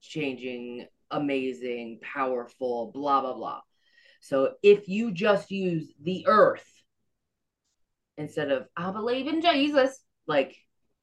[0.00, 3.60] Changing, amazing, powerful, blah blah blah.
[4.20, 6.66] So if you just use the earth
[8.16, 10.56] instead of I believe in Jesus, like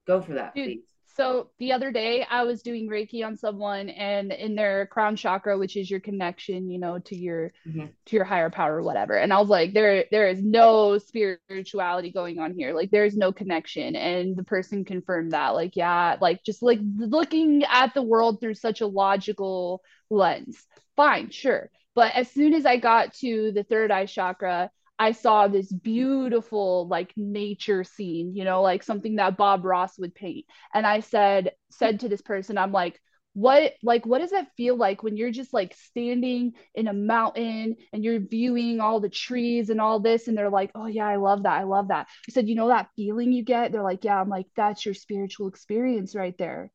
[0.08, 0.91] go for that, Dude, please.
[1.22, 5.56] So the other day I was doing Reiki on someone and in their crown chakra,
[5.56, 7.86] which is your connection, you know, to your mm-hmm.
[8.08, 9.14] to your higher power or whatever.
[9.14, 12.74] And I was like, there there is no spirituality going on here.
[12.74, 13.96] Like there's no connection.
[13.96, 15.50] And the person confirmed that.
[15.50, 20.58] Like, yeah, like just like looking at the world through such a logical lens.
[20.96, 21.70] Fine, sure.
[21.94, 26.88] But as soon as I got to the third eye chakra, I saw this beautiful
[26.88, 30.46] like nature scene, you know, like something that Bob Ross would paint.
[30.76, 33.02] And I said said to this person, I'm like,
[33.34, 37.78] what like what does it feel like when you're just like standing in a mountain
[37.92, 40.28] and you're viewing all the trees and all this?
[40.28, 42.08] And they're like oh yeah i love that i love that.
[42.30, 43.72] I said you know that feeling you get?
[43.72, 44.22] They're like yeah.
[44.22, 46.70] I'm like that's your spiritual experience right there.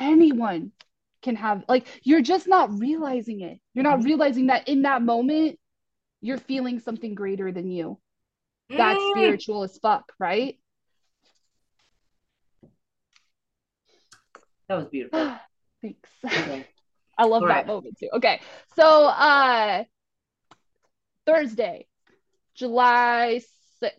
[0.00, 0.72] Anyone
[1.22, 3.60] can have like you're just not realizing it.
[3.72, 4.08] You're not mm-hmm.
[4.08, 5.60] realizing that in that moment
[6.20, 7.98] you're feeling something greater than you.
[8.70, 9.10] That's mm.
[9.10, 10.58] spiritual as fuck, right?
[14.68, 15.36] That was beautiful.
[15.82, 16.10] Thanks.
[16.24, 16.66] Okay.
[17.18, 17.66] I love All that right.
[17.66, 18.08] moment too.
[18.14, 18.40] Okay.
[18.76, 19.84] So uh
[21.26, 21.86] Thursday,
[22.54, 23.40] July
[23.82, 23.90] 6th.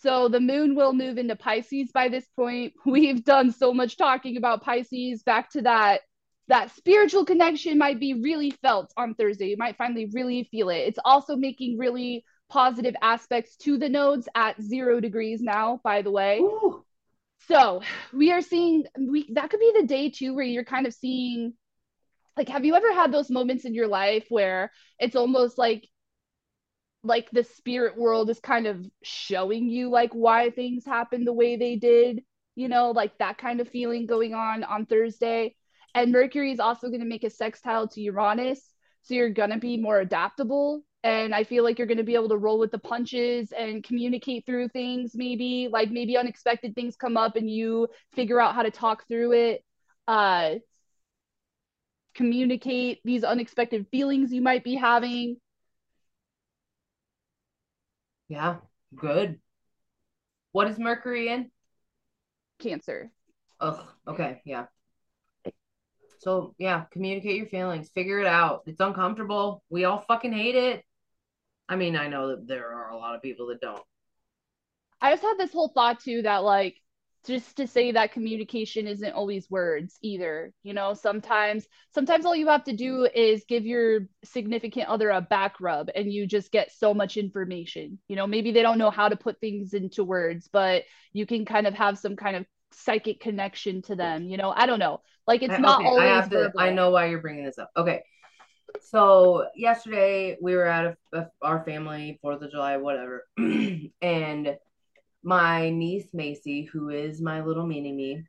[0.00, 2.74] So the moon will move into Pisces by this point.
[2.86, 6.02] We've done so much talking about Pisces back to that
[6.48, 9.46] that spiritual connection might be really felt on Thursday.
[9.46, 10.78] You might finally really feel it.
[10.78, 16.10] It's also making really positive aspects to the nodes at zero degrees now, by the
[16.10, 16.38] way.
[16.40, 16.84] Ooh.
[17.48, 17.82] So
[18.12, 21.54] we are seeing we that could be the day too where you're kind of seeing
[22.36, 25.86] like have you ever had those moments in your life where it's almost like
[27.02, 31.56] like the spirit world is kind of showing you like why things happen the way
[31.56, 32.22] they did,
[32.56, 35.54] you know, like that kind of feeling going on on Thursday
[35.94, 38.60] and Mercury is also going to make a sextile to Uranus.
[39.02, 40.82] So you're going to be more adaptable.
[41.02, 43.84] And I feel like you're going to be able to roll with the punches and
[43.84, 48.62] communicate through things, maybe like maybe unexpected things come up and you figure out how
[48.62, 49.64] to talk through it.
[50.08, 50.54] Uh,
[52.14, 55.36] communicate these unexpected feelings you might be having.
[58.28, 58.56] Yeah,
[58.94, 59.40] good.
[60.52, 61.50] What is Mercury in?
[62.58, 63.10] Cancer.
[63.60, 64.66] Oh, okay, yeah.
[66.24, 68.62] So yeah, communicate your feelings, figure it out.
[68.66, 69.62] It's uncomfortable.
[69.68, 70.82] We all fucking hate it.
[71.68, 73.82] I mean, I know that there are a lot of people that don't.
[75.02, 76.76] I just had this whole thought too that like
[77.26, 82.48] just to say that communication isn't always words either you know sometimes sometimes all you
[82.48, 86.70] have to do is give your significant other a back rub and you just get
[86.70, 90.48] so much information you know maybe they don't know how to put things into words
[90.52, 92.44] but you can kind of have some kind of
[92.74, 95.00] psychic connection to them you know i don't know.
[95.26, 97.58] Like it's I, not okay, always i have to i know why you're bringing this
[97.58, 97.70] up.
[97.76, 98.02] Okay.
[98.80, 103.26] So yesterday we were at a, a, our family fourth of july whatever
[104.02, 104.56] and
[105.22, 108.22] my niece macy who is my little mini me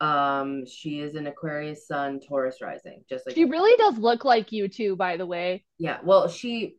[0.00, 4.52] um she is an aquarius sun taurus rising just like she really does look like
[4.52, 5.64] you too by the way.
[5.78, 6.76] Yeah well she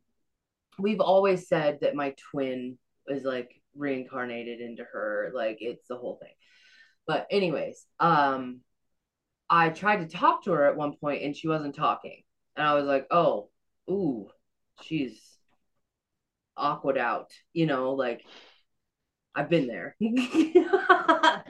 [0.80, 2.78] we've always said that my twin
[3.08, 6.32] is like reincarnated into her like it's the whole thing
[7.12, 8.62] but anyways, um,
[9.49, 12.24] I tried to talk to her at one point and she wasn't talking,
[12.55, 13.49] and I was like, oh,
[13.89, 14.30] ooh,
[14.82, 15.22] she's
[16.55, 18.24] awkward out, you know, like
[19.36, 19.97] I've been there.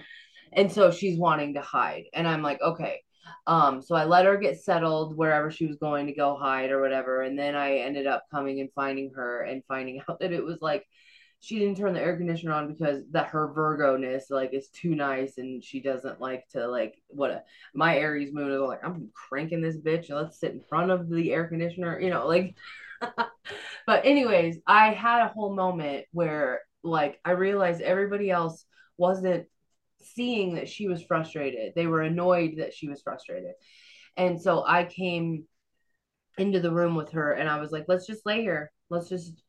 [0.52, 2.06] and so she's wanting to hide.
[2.12, 3.04] And I'm like, okay.
[3.46, 6.82] Um, so I let her get settled wherever she was going to go hide or
[6.82, 7.22] whatever.
[7.22, 10.58] And then I ended up coming and finding her and finding out that it was
[10.60, 10.88] like
[11.42, 14.94] she didn't turn the air conditioner on because that her Virgo ness like is too
[14.96, 19.10] nice and she doesn't like to like what a, my Aries moon is like I'm
[19.14, 22.56] cranking this bitch and let's sit in front of the air conditioner you know like
[23.88, 28.64] but anyways I had a whole moment where like I realized everybody else
[28.98, 29.48] wasn't
[30.04, 31.74] seeing that she was frustrated.
[31.76, 33.54] They were annoyed that she was frustrated.
[34.18, 35.46] And so I came
[36.38, 38.72] into the room with her and I was like let's just lay here.
[38.92, 39.42] Let's just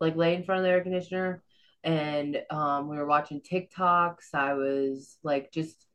[0.00, 1.42] like lay in front of the air conditioner
[1.82, 4.34] and um, we were watching TikToks.
[4.34, 5.86] I was like just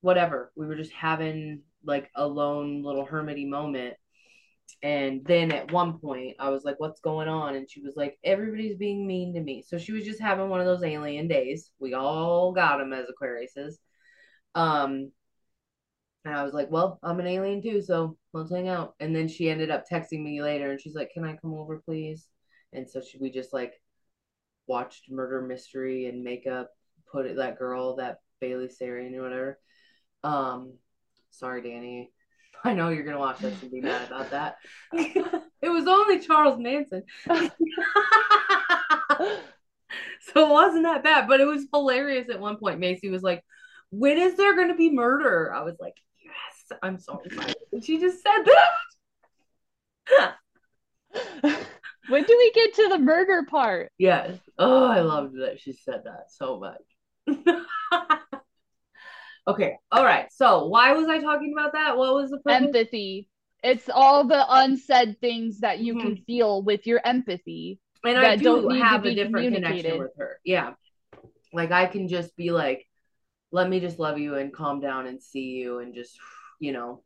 [0.00, 0.52] whatever.
[0.56, 3.94] We were just having like a lone little hermity moment.
[4.82, 7.56] And then at one point, I was like, What's going on?
[7.56, 9.64] And she was like, Everybody's being mean to me.
[9.66, 11.70] So she was just having one of those alien days.
[11.78, 13.74] We all got them as Aquariuses.
[14.54, 15.12] Um,
[16.24, 17.82] and I was like, Well, I'm an alien too.
[17.82, 18.94] So let's hang out.
[19.00, 21.78] And then she ended up texting me later and she's like, Can I come over,
[21.80, 22.26] please?
[22.72, 23.74] And so she, we just like
[24.66, 26.70] watched Murder Mystery and Makeup,
[27.10, 29.58] put it that girl, that Bailey Sarian or whatever.
[30.22, 30.74] Um,
[31.30, 32.12] sorry, Danny.
[32.64, 34.56] I know you're gonna watch this and be mad about that.
[34.92, 37.02] it was only Charles Manson.
[37.28, 37.40] so
[40.34, 42.78] it wasn't that bad, but it was hilarious at one point.
[42.78, 43.42] Macy was like,
[43.90, 45.52] When is there gonna be murder?
[45.54, 47.56] I was like, Yes, I'm so excited.
[47.72, 48.44] And she just said
[50.12, 50.36] that.
[52.10, 53.92] When do we get to the murder part?
[53.98, 54.38] Yes.
[54.58, 56.82] Oh, I loved that she said that so much.
[59.48, 59.76] okay.
[59.90, 60.26] All right.
[60.32, 61.96] So why was I talking about that?
[61.96, 62.66] What was the purpose?
[62.66, 63.28] empathy?
[63.62, 66.06] It's all the unsaid things that you mm-hmm.
[66.06, 67.78] can feel with your empathy.
[68.04, 70.40] And I do not have a different connection with her.
[70.44, 70.72] Yeah.
[71.52, 72.86] Like I can just be like,
[73.52, 76.18] let me just love you and calm down and see you and just,
[76.58, 77.02] you know.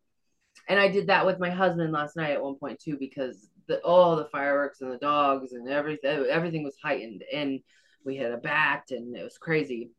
[0.69, 3.81] And I did that with my husband last night at one point too, because the
[3.81, 7.61] all the fireworks and the dogs and everything everything was heightened and
[8.05, 9.91] we had a bat and it was crazy.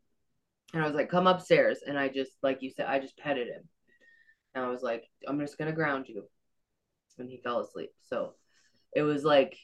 [0.74, 1.80] And i was like come upstairs.
[1.86, 3.63] And i just like you said i just petted him.
[4.53, 6.24] And i was like i'm just gonna ground you.
[7.18, 7.91] And he fell asleep.
[8.01, 8.34] So
[8.93, 9.57] it was like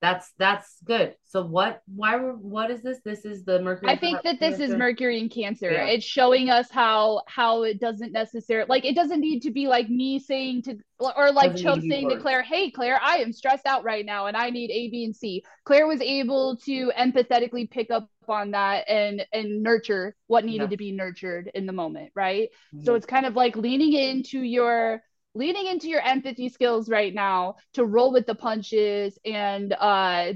[0.00, 1.14] that's that's good.
[1.24, 1.80] So what?
[1.86, 2.18] Why?
[2.18, 2.98] What is this?
[3.04, 3.90] This is the Mercury.
[3.90, 5.70] I think that this is Mercury in Cancer.
[5.70, 5.86] Yeah.
[5.86, 9.88] It's showing us how how it doesn't necessarily like it doesn't need to be like
[9.88, 10.76] me saying to
[11.16, 14.36] or like Choke saying to Claire, "Hey Claire, I am stressed out right now and
[14.36, 18.84] I need A, B, and C." Claire was able to empathetically pick up on that
[18.88, 20.70] and and nurture what needed yeah.
[20.70, 22.50] to be nurtured in the moment, right?
[22.74, 22.84] Mm-hmm.
[22.84, 25.02] So it's kind of like leaning into your
[25.34, 30.32] leaning into your empathy skills right now to roll with the punches and uh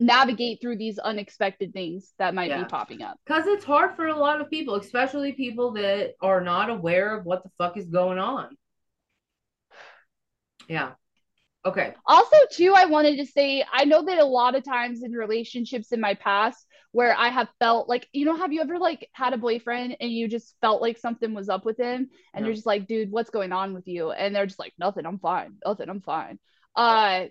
[0.00, 2.62] navigate through these unexpected things that might yeah.
[2.62, 3.18] be popping up.
[3.26, 7.24] Because it's hard for a lot of people, especially people that are not aware of
[7.24, 8.56] what the fuck is going on.
[10.68, 10.92] Yeah.
[11.64, 11.94] Okay.
[12.06, 15.90] Also, too, I wanted to say I know that a lot of times in relationships
[15.90, 19.34] in my past, where I have felt like, you know, have you ever like had
[19.34, 22.44] a boyfriend and you just felt like something was up with him and yeah.
[22.44, 24.10] you're just like, dude, what's going on with you?
[24.10, 25.56] And they're just like, nothing, I'm fine.
[25.64, 26.38] Nothing, I'm fine.
[26.74, 27.26] Uh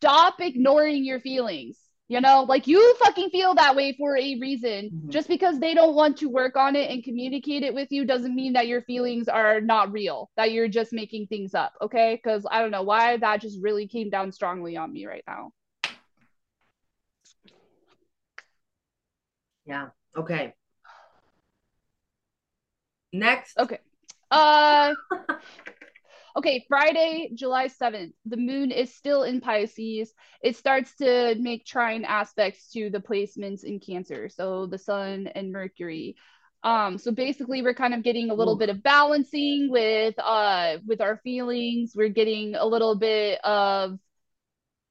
[0.00, 1.78] stop ignoring your feelings.
[2.08, 4.90] You know, like you fucking feel that way for a reason.
[4.90, 5.10] Mm-hmm.
[5.10, 8.34] Just because they don't want to work on it and communicate it with you doesn't
[8.34, 11.72] mean that your feelings are not real, that you're just making things up.
[11.80, 12.16] Okay.
[12.20, 15.52] Because I don't know why that just really came down strongly on me right now.
[19.66, 19.88] Yeah.
[20.16, 20.54] Okay.
[23.12, 23.58] Next.
[23.58, 23.78] Okay.
[24.30, 24.94] Uh
[26.36, 28.12] okay, Friday, July 7th.
[28.26, 30.12] The moon is still in Pisces.
[30.42, 34.28] It starts to make trine aspects to the placements in Cancer.
[34.28, 36.16] So the sun and Mercury.
[36.62, 38.58] Um, so basically we're kind of getting a little Ooh.
[38.58, 41.92] bit of balancing with uh with our feelings.
[41.96, 43.98] We're getting a little bit of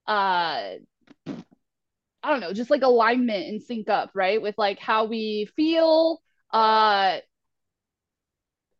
[0.07, 0.72] uh
[2.24, 4.41] I don't know, just like alignment and sync up, right?
[4.41, 7.20] With like how we feel, uh,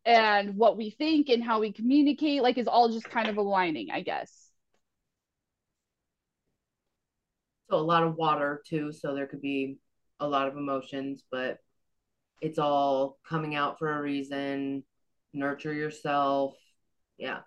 [0.04, 3.90] and what we think and how we communicate, like is all just kind of aligning,
[3.90, 4.50] I guess.
[7.70, 9.78] So a lot of water too, so there could be
[10.18, 11.58] a lot of emotions, but
[12.40, 14.84] it's all coming out for a reason.
[15.32, 16.54] Nurture yourself.
[17.18, 17.40] Yeah.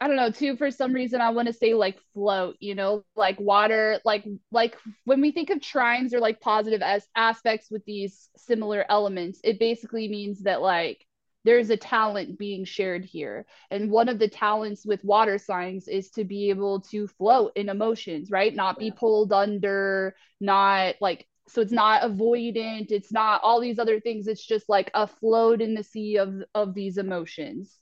[0.00, 3.04] I don't know, too, for some reason I want to say like float, you know,
[3.16, 7.84] like water, like like when we think of trines or like positive as aspects with
[7.84, 11.04] these similar elements, it basically means that like
[11.44, 13.44] there's a talent being shared here.
[13.72, 17.68] And one of the talents with water signs is to be able to float in
[17.68, 18.54] emotions, right?
[18.54, 23.98] Not be pulled under, not like so it's not avoidant, it's not all these other
[23.98, 24.28] things.
[24.28, 27.76] It's just like a float in the sea of of these emotions.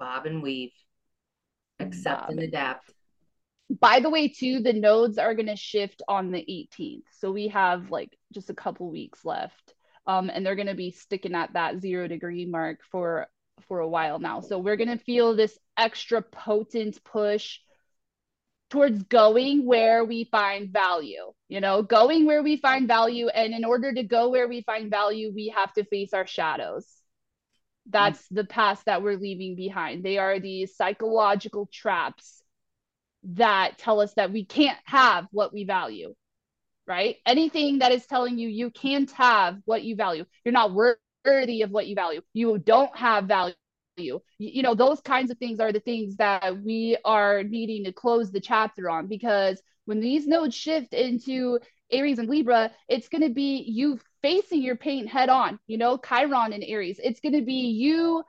[0.00, 0.72] Bob and weave
[1.82, 2.92] accept and adapt.
[3.80, 7.04] by the way, too, the nodes are going to shift on the 18th.
[7.18, 9.74] So we have like just a couple weeks left.
[10.06, 13.28] Um, and they're going to be sticking at that zero degree mark for
[13.68, 14.40] for a while now.
[14.40, 17.60] So we're going to feel this extra potent push
[18.70, 23.28] towards going where we find value, you know, going where we find value.
[23.28, 26.86] And in order to go where we find value, we have to face our shadows.
[27.86, 30.04] That's the past that we're leaving behind.
[30.04, 32.42] They are these psychological traps
[33.24, 36.14] that tell us that we can't have what we value,
[36.86, 37.16] right?
[37.26, 41.70] Anything that is telling you you can't have what you value, you're not worthy of
[41.70, 43.54] what you value, you don't have value.
[43.96, 47.92] You, you know, those kinds of things are the things that we are needing to
[47.92, 51.58] close the chapter on because when these nodes shift into
[51.90, 55.98] Aries and Libra, it's going to be you facing your pain head on, you know,
[55.98, 57.00] Chiron and Aries.
[57.02, 58.24] It's going to be you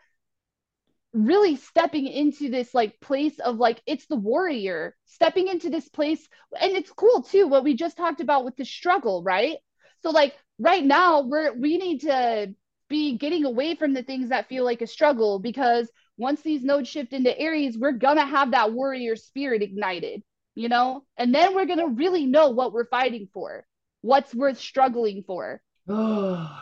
[1.14, 6.28] really stepping into this like place of like it's the warrior stepping into this place.
[6.60, 9.58] And it's cool too what we just talked about with the struggle right?
[10.02, 12.54] So like right now we're we need to
[12.90, 16.90] be getting away from the things that feel like a struggle because once these nodes
[16.90, 20.24] shift into aries we're gonna have that warrior spirit ignited
[20.56, 21.04] you know?
[21.18, 23.66] And then we're gonna really know what we're fighting for
[24.02, 26.62] what's worth struggling for that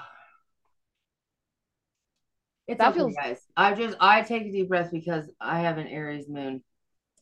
[2.67, 3.45] okay, feels guys.
[3.55, 6.63] I just I take a deep breath because I have an Aries moon,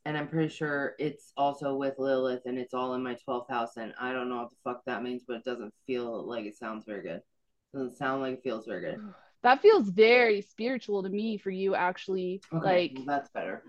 [0.05, 3.75] and I'm pretty sure it's also with Lilith, and it's all in my twelfth house.
[3.75, 6.57] And I don't know what the fuck that means, but it doesn't feel like it
[6.57, 7.17] sounds very good.
[7.73, 8.99] It doesn't sound like it feels very good.
[9.41, 12.41] That feels very spiritual to me for you, actually.
[12.53, 13.63] Okay, like well, that's better.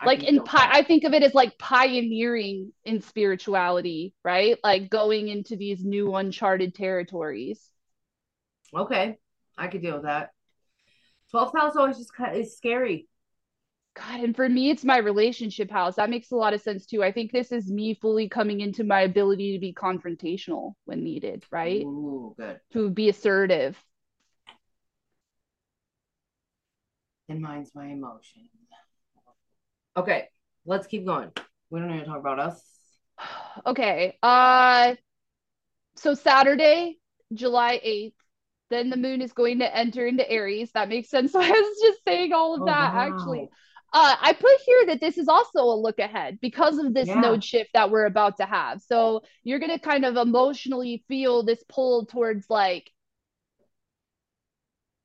[0.00, 4.56] I like in pi- I think of it as like pioneering in spirituality, right?
[4.62, 7.72] Like going into these new uncharted territories.
[8.74, 9.18] Okay,
[9.56, 10.30] I could deal with that.
[11.34, 13.08] 12th house always just is scary.
[13.96, 15.96] God, and for me, it's my relationship house.
[15.96, 17.02] That makes a lot of sense too.
[17.02, 21.44] I think this is me fully coming into my ability to be confrontational when needed,
[21.50, 21.82] right?
[21.82, 22.60] Ooh, good.
[22.74, 23.82] To be assertive.
[27.28, 28.48] And mine's my emotion.
[29.96, 30.28] Okay,
[30.66, 31.30] let's keep going.
[31.70, 32.62] We don't need to talk about us.
[33.66, 34.18] okay.
[34.22, 34.94] Uh
[35.96, 36.98] so Saturday,
[37.32, 38.12] July 8th,
[38.70, 40.70] then the moon is going to enter into Aries.
[40.72, 41.32] That makes sense.
[41.36, 43.00] So I was just saying all of oh, that wow.
[43.00, 43.48] actually.
[43.92, 47.20] Uh, I put here that this is also a look ahead because of this yeah.
[47.20, 48.82] node shift that we're about to have.
[48.82, 52.90] So you're going to kind of emotionally feel this pull towards like,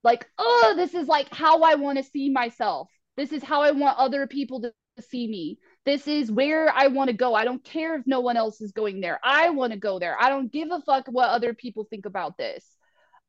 [0.04, 2.90] like, oh, this is like how I want to see myself.
[3.18, 5.60] This is how I want other people to see me.
[5.86, 7.36] This is where I want to go.
[7.36, 9.20] I don't care if no one else is going there.
[9.24, 10.18] I want to go there.
[10.20, 12.66] I don't give a fuck what other people think about this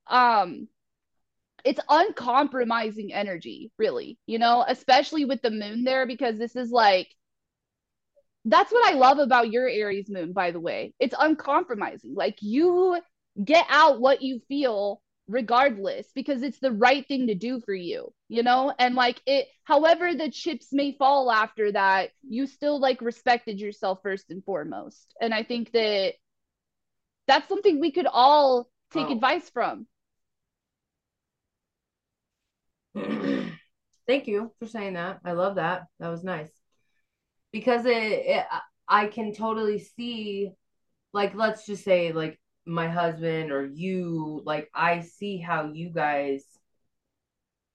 [0.09, 0.69] um
[1.65, 7.09] it's uncompromising energy really you know especially with the moon there because this is like
[8.45, 10.95] that's what i love about your aries moon by the way.
[10.99, 12.15] It's uncompromising.
[12.15, 12.99] Like you
[13.43, 18.13] get out what you feel regardless because it's the right thing to do for you
[18.29, 18.73] you know?
[18.79, 24.01] And like it however the chips may fall after that you still like respected yourself
[24.03, 25.15] first and foremost.
[25.21, 26.15] And i think that
[27.29, 29.13] that's something we could all take oh.
[29.13, 29.87] advice from
[34.07, 35.21] Thank you for saying that.
[35.25, 35.85] I love that.
[36.01, 36.51] That was nice.
[37.53, 38.47] Because it, it
[38.89, 40.51] I can totally see
[41.13, 46.45] like let's just say like my husband or you like I see how you guys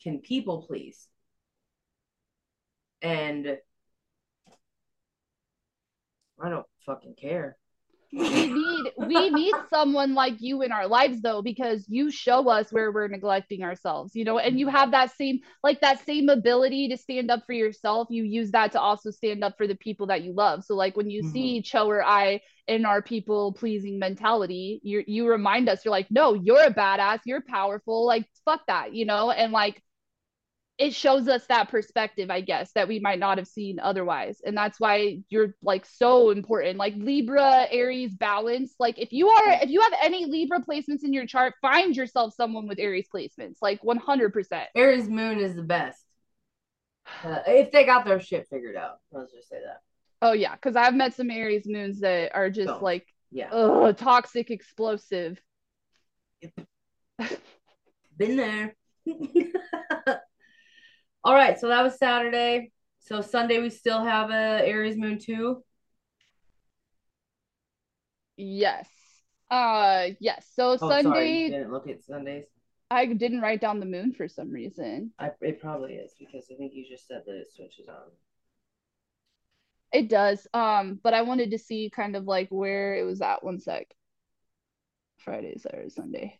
[0.01, 1.07] can people please.
[3.01, 3.57] And
[6.41, 7.57] I don't fucking care
[8.13, 12.71] we need we need someone like you in our lives though because you show us
[12.71, 16.87] where we're neglecting ourselves you know and you have that same like that same ability
[16.89, 18.07] to stand up for yourself.
[18.09, 20.63] You use that to also stand up for the people that you love.
[20.63, 21.31] So like when you mm-hmm.
[21.31, 26.07] see cho or i in our people pleasing mentality you you remind us you're like
[26.09, 27.19] no you're a badass.
[27.25, 28.05] You're powerful.
[28.05, 29.81] Like fuck that you know and like
[30.77, 34.41] it shows us that perspective i guess that we might not have seen otherwise.
[34.45, 36.77] And that's why you're like so important.
[36.77, 38.75] Like libra aries balance.
[38.79, 42.33] Like if you are if you have any libra placements in your chart find yourself
[42.33, 46.03] someone with aries placements like 100% aries moon is the best.
[47.23, 49.81] Uh, if they got their shit figured out let's just say that.
[50.21, 52.83] Oh yeah because i've met some aries moons that are just Don't.
[52.83, 53.49] like yeah.
[53.51, 55.39] ugh, toxic explosive.
[58.17, 58.75] Been there
[61.23, 62.71] All right, so that was Saturday.
[62.99, 65.63] So Sunday we still have a Aries moon too.
[68.35, 68.87] Yes.
[69.49, 70.45] Uh yes.
[70.55, 71.49] So oh, Sunday sorry.
[71.49, 72.45] didn't look at Sundays.
[72.89, 75.11] I didn't write down the moon for some reason.
[75.19, 78.11] I, it probably is because I think you just said that it switches on.
[79.91, 80.47] It does.
[80.53, 83.43] Um, but I wanted to see kind of like where it was at.
[83.43, 83.87] One sec.
[85.17, 86.39] Friday, Saturday, Sunday.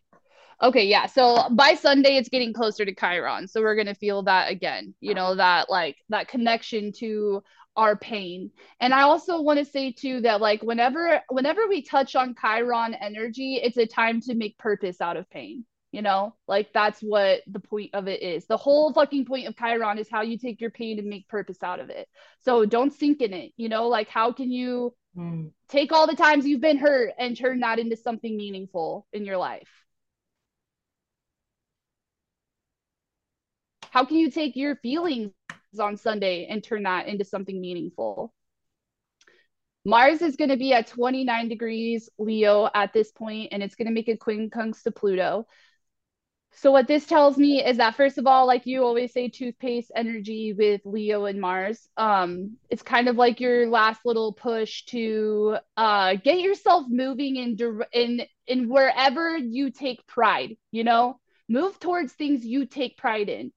[0.60, 1.06] Okay, yeah.
[1.06, 3.46] So by Sunday, it's getting closer to Chiron.
[3.46, 4.94] So we're gonna feel that again.
[5.00, 7.42] You know that like that connection to
[7.76, 8.50] our pain.
[8.80, 12.94] And I also want to say too that like whenever whenever we touch on Chiron
[12.94, 15.64] energy, it's a time to make purpose out of pain.
[15.92, 18.46] You know, like that's what the point of it is.
[18.46, 21.62] The whole fucking point of Chiron is how you take your pain and make purpose
[21.62, 22.08] out of it.
[22.44, 23.52] So don't sink in it.
[23.56, 25.50] You know, like how can you mm.
[25.68, 29.38] take all the times you've been hurt and turn that into something meaningful in your
[29.38, 29.77] life?
[33.90, 35.32] How can you take your feelings
[35.78, 38.32] on Sunday and turn that into something meaningful?
[39.84, 43.86] Mars is going to be at 29 degrees Leo at this point, and it's going
[43.86, 45.46] to make a quincunx to Pluto.
[46.52, 49.92] So what this tells me is that first of all, like you always say, toothpaste
[49.94, 51.88] energy with Leo and Mars.
[51.96, 57.80] Um, it's kind of like your last little push to uh, get yourself moving in
[57.92, 60.56] in in wherever you take pride.
[60.72, 63.52] You know, move towards things you take pride in.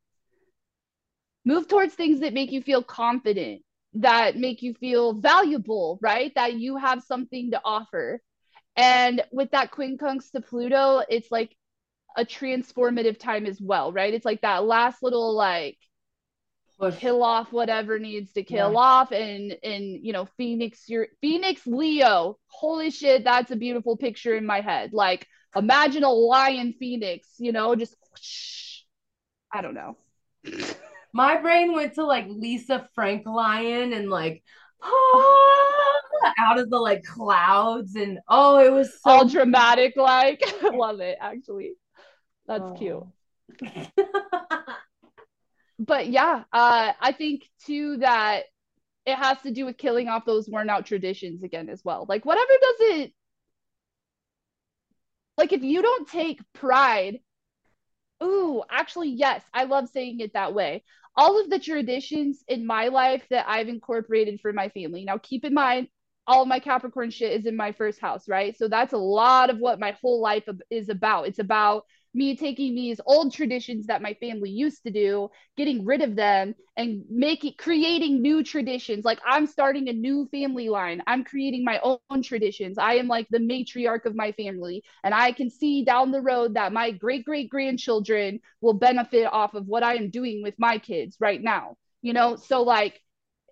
[1.46, 3.62] Move towards things that make you feel confident,
[3.94, 6.32] that make you feel valuable, right?
[6.36, 8.22] That you have something to offer.
[8.76, 11.56] And with that quincunx to Pluto, it's like
[12.16, 14.14] a transformative time as well, right?
[14.14, 15.78] It's like that last little like
[16.82, 16.98] Push.
[16.98, 18.80] kill off whatever needs to kill yeah.
[18.80, 24.36] off and and you know phoenix your phoenix leo holy shit that's a beautiful picture
[24.36, 28.80] in my head like imagine a lion phoenix you know just whoosh.
[29.54, 29.96] i don't know
[31.14, 34.44] my brain went to like lisa frank lion and like
[34.82, 40.70] ah, out of the like clouds and oh it was so all dramatic like I
[40.74, 41.74] love it actually
[42.48, 42.74] that's oh.
[42.74, 43.04] cute.
[45.80, 48.44] but yeah, uh, I think too that
[49.06, 52.06] it has to do with killing off those worn out traditions again as well.
[52.10, 53.14] Like whatever doesn't
[55.38, 57.20] like if you don't take pride
[58.24, 60.84] ooh actually yes i love saying it that way
[61.16, 65.04] all of the traditions in my life that i've incorporated for my family.
[65.06, 65.88] Now keep in mind
[66.28, 68.58] all my capricorn shit is in my first house right?
[68.58, 71.28] So that's a lot of what my whole life is about.
[71.28, 76.02] It's about me taking these old traditions that my family used to do, getting rid
[76.02, 79.06] of them and making creating new traditions.
[79.06, 81.02] Like I'm starting a new family line.
[81.08, 82.78] I'm creating my own traditions.
[82.78, 86.56] I am like the matriarch of my family and I can see down the road
[86.56, 90.78] that my great great grandchildren will benefit off of what I am doing with my
[90.78, 91.78] kids right now.
[92.02, 93.00] You know, so like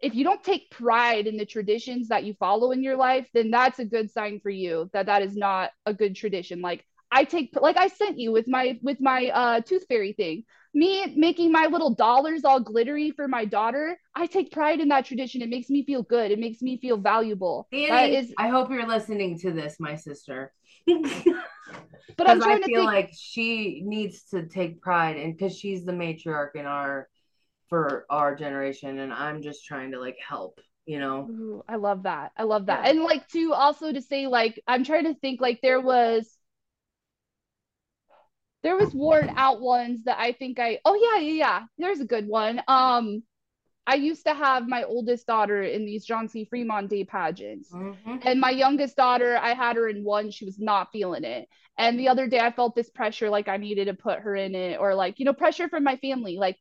[0.02, 3.52] if you don't take pride in the traditions that you follow in your life, then
[3.52, 6.62] that's a good sign for you that that is not a good tradition.
[6.62, 10.44] Like I take like I sent you with my with my uh tooth fairy thing.
[10.74, 14.00] Me making my little dollars all glittery for my daughter.
[14.14, 15.42] I take pride in that tradition.
[15.42, 16.30] It makes me feel good.
[16.32, 17.68] It makes me feel valuable.
[17.74, 20.54] Annie, is, I hope you're listening to this, my sister.
[20.86, 25.58] but I'm trying I to feel think, like she needs to take pride in because
[25.58, 27.10] she's the matriarch in our
[27.70, 32.04] for our generation, and I'm just trying to like help you know Ooh, i love
[32.04, 32.90] that i love that yeah.
[32.90, 36.39] and like to also to say like i'm trying to think like there was
[38.64, 42.06] there was worn out ones that I think I oh yeah yeah yeah there's a
[42.06, 43.24] good one um
[43.90, 46.46] I used to have my oldest daughter in these John C.
[46.46, 47.72] Fremont Day pageants.
[47.72, 48.18] Mm-hmm.
[48.22, 50.30] And my youngest daughter, I had her in one.
[50.30, 51.50] She was not feeling it.
[51.76, 54.54] And the other day, I felt this pressure like I needed to put her in
[54.54, 56.38] it, or like, you know, pressure from my family.
[56.38, 56.58] Like,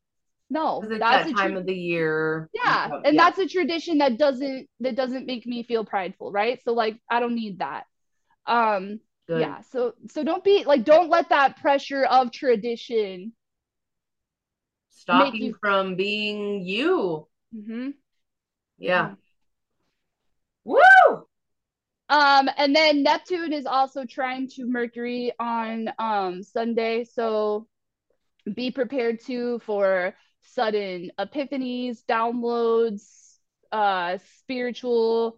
[0.49, 2.49] no, that's that time tra- of the year.
[2.51, 2.89] Yeah.
[3.05, 3.25] And yeah.
[3.25, 6.59] that's a tradition that doesn't that doesn't make me feel prideful, right?
[6.63, 7.83] So like I don't need that.
[8.47, 9.41] Um, Good.
[9.41, 9.61] Yeah.
[9.71, 13.33] So so don't be like don't let that pressure of tradition
[14.89, 17.27] stop you, from being you.
[17.55, 17.89] Mm-hmm.
[18.79, 19.09] Yeah.
[19.09, 19.13] Mm-hmm.
[20.63, 21.25] Woo!
[22.09, 27.67] Um, and then Neptune is also trying to Mercury on um Sunday, so
[28.55, 33.35] be prepared to for sudden epiphanies, downloads,
[33.71, 35.37] uh, spiritual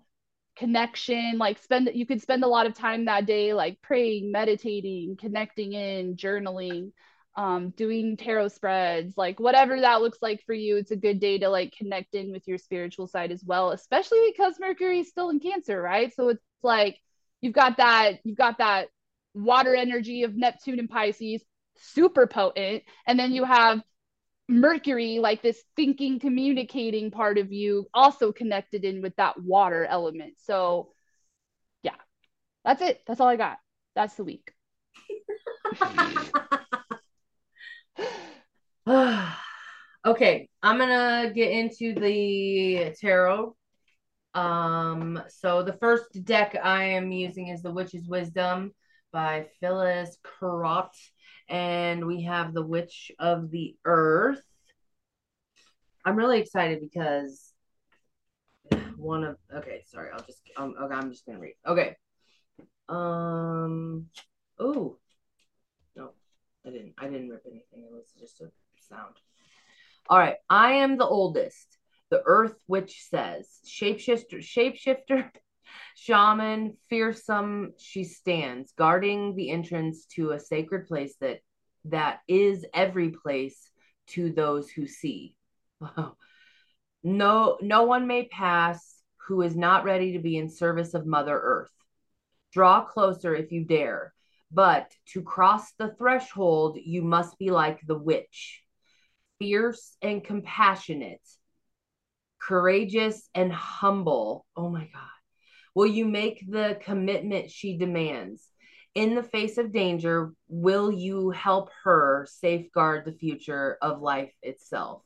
[0.62, 5.18] connection like spend you could spend a lot of time that day like praying meditating
[5.20, 6.91] connecting in journaling
[7.36, 11.39] um, doing tarot spreads like whatever that looks like for you it's a good day
[11.39, 15.30] to like connect in with your spiritual side as well especially because mercury is still
[15.30, 16.14] in cancer right?
[16.14, 16.99] So it's like
[17.41, 18.89] you've got that you've got that
[19.34, 21.43] water energy of neptune and pisces
[21.78, 23.82] super potent and then you have
[24.52, 30.36] Mercury, like this thinking, communicating part of you, also connected in with that water element.
[30.39, 30.91] So,
[31.84, 31.95] yeah,
[32.66, 33.02] that's it.
[33.08, 33.58] That's all I got.
[33.95, 34.54] That's the week.
[40.06, 43.56] okay, I'm gonna get into the tarot
[44.34, 48.74] Um, so the first deck I am using is the Witches' Wisdom
[49.12, 50.91] by Phyllis Curott.
[51.52, 54.41] And we have the Witch of the Earth.
[56.06, 57.54] I'm really excited because
[58.95, 61.56] one of okay, sorry, I'll just um okay, I'm just gonna read.
[61.68, 61.97] Okay.
[62.88, 64.08] Um
[64.60, 64.97] oh
[65.97, 66.12] no,
[66.66, 67.84] I didn't I didn't rip anything.
[67.84, 68.49] It was just a
[68.89, 69.16] sound.
[70.08, 71.78] All right, I am the oldest.
[72.10, 75.30] The Earth Witch says, shapeshifter, shapeshifter,
[75.96, 81.40] shaman, fearsome, she stands, guarding the entrance to a sacred place that
[81.86, 83.70] that is every place
[84.08, 85.36] to those who see.
[87.04, 91.40] no, no one may pass who is not ready to be in service of Mother
[91.40, 91.72] Earth.
[92.52, 94.14] Draw closer if you dare,
[94.52, 98.62] but to cross the threshold, you must be like the witch,
[99.40, 101.22] fierce and compassionate,
[102.42, 104.46] courageous and humble.
[104.56, 105.21] Oh my God.
[105.74, 108.48] Will you make the commitment she demands?
[108.94, 115.04] In the face of danger, will you help her safeguard the future of life itself?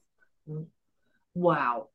[1.35, 1.89] Wow.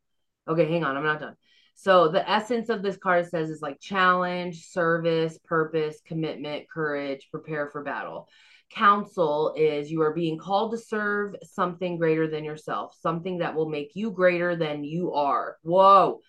[0.46, 0.96] Okay, hang on.
[0.96, 1.36] I'm not done.
[1.74, 7.68] So the essence of this card says is like challenge, service, purpose, commitment, courage, prepare
[7.68, 8.28] for battle.
[8.70, 13.68] Counsel is you are being called to serve something greater than yourself, something that will
[13.68, 15.56] make you greater than you are.
[15.62, 16.20] Whoa.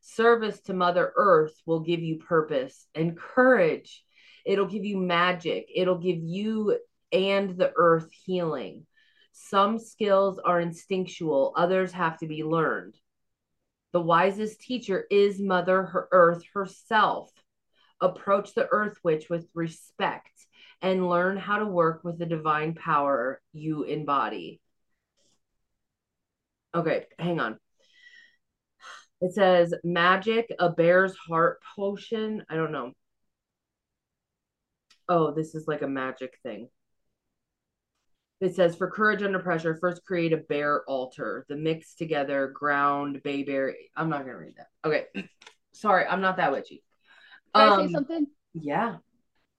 [0.00, 4.04] Service to Mother Earth will give you purpose and courage.
[4.44, 5.68] It'll give you magic.
[5.74, 6.78] It'll give you
[7.12, 8.86] and the earth healing.
[9.32, 12.94] Some skills are instinctual, others have to be learned.
[13.92, 17.30] The wisest teacher is Mother Earth herself.
[18.00, 20.46] Approach the Earth Witch with respect
[20.82, 24.60] and learn how to work with the divine power you embody.
[26.74, 27.58] Okay, hang on.
[29.20, 32.44] It says magic, a bear's heart potion.
[32.48, 32.92] I don't know.
[35.08, 36.68] Oh, this is like a magic thing.
[38.40, 41.44] It says for courage under pressure, first create a bear altar.
[41.48, 43.90] The mix together ground bayberry.
[43.96, 44.68] I'm not gonna read that.
[44.84, 45.06] Okay,
[45.72, 46.84] sorry, I'm not that witchy.
[47.54, 48.26] Can um, I say um, something?
[48.54, 48.96] Yeah.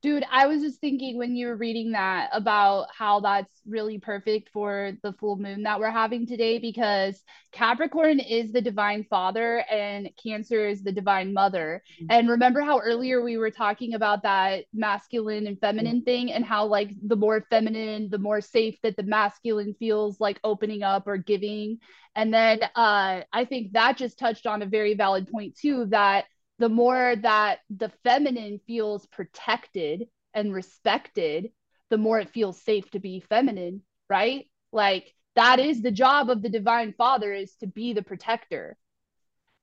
[0.01, 4.49] Dude, I was just thinking when you were reading that about how that's really perfect
[4.53, 7.21] for the full moon that we're having today because
[7.51, 11.83] Capricorn is the divine father and Cancer is the divine mother.
[11.95, 12.11] Mm-hmm.
[12.11, 16.05] And remember how earlier we were talking about that masculine and feminine mm-hmm.
[16.05, 20.39] thing and how, like, the more feminine, the more safe that the masculine feels like
[20.45, 21.79] opening up or giving.
[22.15, 26.23] And then uh, I think that just touched on a very valid point, too, that
[26.59, 31.51] the more that the feminine feels protected and respected,
[31.89, 34.45] the more it feels safe to be feminine, right?
[34.71, 38.77] Like that is the job of the divine father is to be the protector.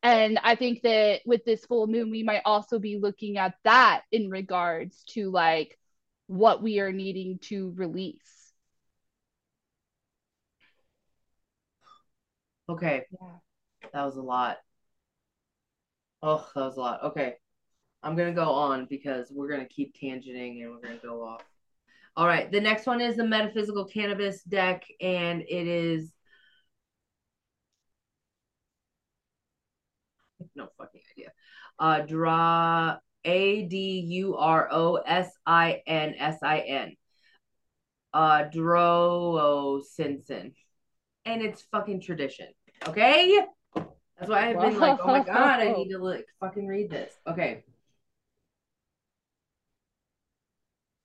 [0.02, 4.02] And I think that with this full moon, we might also be looking at that
[4.10, 5.78] in regards to like
[6.28, 8.52] what we are needing to release.
[12.68, 13.04] Okay.
[13.12, 13.28] Yeah.
[13.92, 14.58] That was a lot.
[16.22, 17.02] Oh, that was a lot.
[17.04, 17.34] Okay.
[18.02, 21.06] I'm going to go on because we're going to keep tangenting and we're going to
[21.06, 21.42] go off.
[22.16, 22.50] All right.
[22.50, 26.12] The next one is the metaphysical cannabis deck, and it is.
[30.54, 31.32] No fucking idea.
[31.78, 36.96] Uh, draw A D U R O S I N S I N.
[38.14, 40.54] Uh, Dro Simpson.
[41.26, 42.46] And it's fucking tradition.
[42.88, 43.44] Okay?
[44.18, 47.12] That's why I've been like, oh my god, I need to like fucking read this.
[47.26, 47.64] Okay.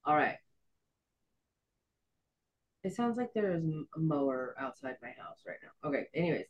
[0.06, 0.38] All right.
[2.84, 5.90] It sounds like there is a mower outside my house right now.
[5.90, 6.08] Okay.
[6.16, 6.48] Anyways,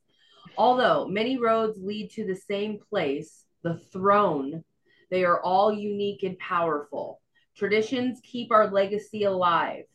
[0.57, 4.63] although many roads lead to the same place, the throne,
[5.09, 7.21] they are all unique and powerful.
[7.57, 9.85] Traditions keep our legacy alive.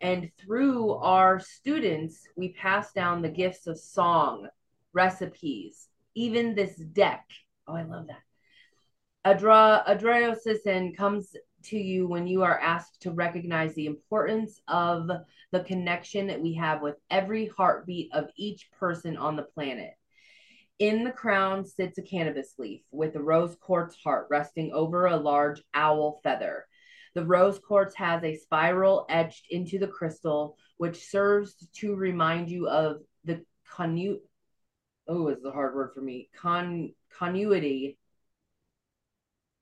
[0.00, 4.48] And through our students, we pass down the gifts of song,
[4.92, 7.26] recipes, even this deck.
[7.66, 8.22] Oh, I love that.
[9.26, 15.10] Adra Adreosisin comes to you when you are asked to recognize the importance of
[15.52, 19.92] the connection that we have with every heartbeat of each person on the planet.
[20.78, 25.16] In the crown sits a cannabis leaf with a rose quartz heart resting over a
[25.16, 26.64] large owl feather.
[27.14, 32.68] The rose quartz has a spiral etched into the crystal, which serves to remind you
[32.68, 34.20] of the connu-
[35.10, 36.30] oh, is the hard word for me.
[36.40, 37.98] Con continuity,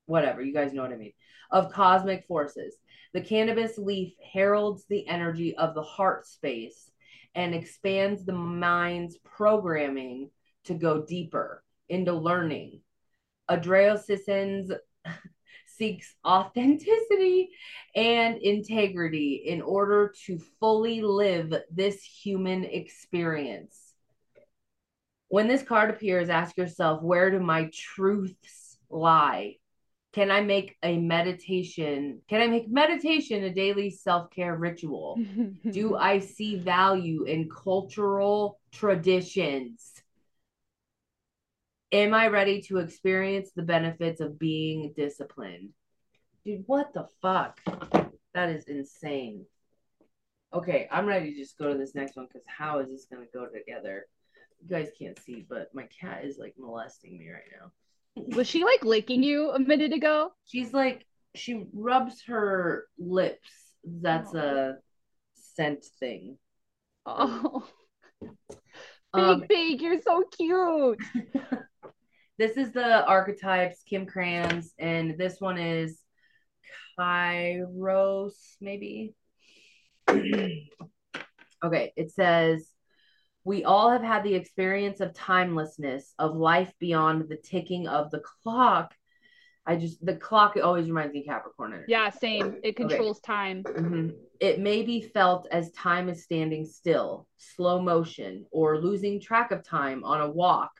[0.07, 1.14] whatever, you guys know what I mean,
[1.51, 2.76] of cosmic forces.
[3.14, 6.90] The cannabis leaf heralds the energy of the heart space
[7.34, 10.30] and expands the mind's programming
[10.64, 12.82] to go deeper into learning.
[13.51, 14.70] Adreosissens
[15.66, 17.49] seeks authenticity
[17.96, 23.88] and integrity in order to fully live this human experience.
[25.29, 29.57] When this card appears, ask yourself, where do my truths lie?
[30.14, 32.22] Can I make a meditation?
[32.29, 35.20] Can I make meditation a daily self care ritual?
[35.70, 39.93] do I see value in cultural traditions?
[41.93, 45.70] Am I ready to experience the benefits of being disciplined?
[46.45, 47.61] Dude, what the fuck?
[48.35, 49.45] That is insane.
[50.53, 53.26] Okay, I'm ready to just go to this next one because how is this going
[53.26, 54.07] to go together?
[54.61, 57.73] You guys can't see, but my cat is like molesting me right now.
[58.37, 60.33] Was she like licking you a minute ago?
[60.47, 63.51] She's like, she rubs her lips.
[63.85, 64.39] That's oh.
[64.39, 64.75] a
[65.35, 66.39] scent thing.
[67.07, 67.67] Oh.
[69.15, 70.99] Big um, Big, you're so cute.
[72.39, 75.99] this is the archetypes, Kim Krans, and this one is
[76.99, 79.15] Kairos, maybe.
[80.11, 82.69] okay, it says,
[83.49, 88.20] We all have had the experience of timelessness, of life beyond the ticking of the
[88.20, 88.94] clock.
[89.64, 91.86] I just, the clock always reminds me Capricorn energy.
[91.88, 92.57] Yeah, same.
[92.62, 93.34] It controls okay.
[93.34, 93.62] time.
[93.62, 94.09] Mm-hmm.
[94.38, 99.64] It may be felt as time is standing still, slow motion, or losing track of
[99.64, 100.72] time on a walk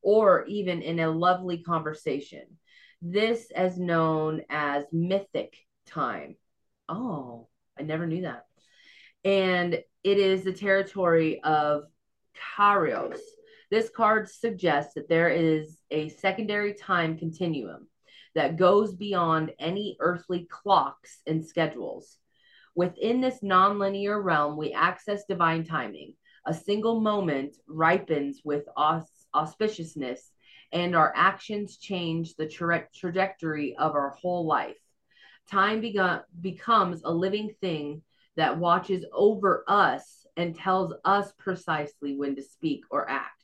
[0.00, 2.44] or even in a lovely conversation.
[3.00, 5.56] This is known as mythic
[5.86, 6.36] time.
[6.88, 8.46] Oh, I never knew that.
[9.24, 11.82] And it is the territory of
[12.56, 13.18] Kairos.
[13.70, 17.88] This card suggests that there is a secondary time continuum
[18.34, 22.18] that goes beyond any earthly clocks and schedules.
[22.74, 26.14] Within this nonlinear realm, we access divine timing.
[26.46, 29.04] A single moment ripens with us
[29.34, 30.20] auspiciousness,
[30.72, 34.78] and our actions change the tra- trajectory of our whole life.
[35.50, 38.02] Time begun- becomes a living thing
[38.36, 43.42] that watches over us and tells us precisely when to speak or act.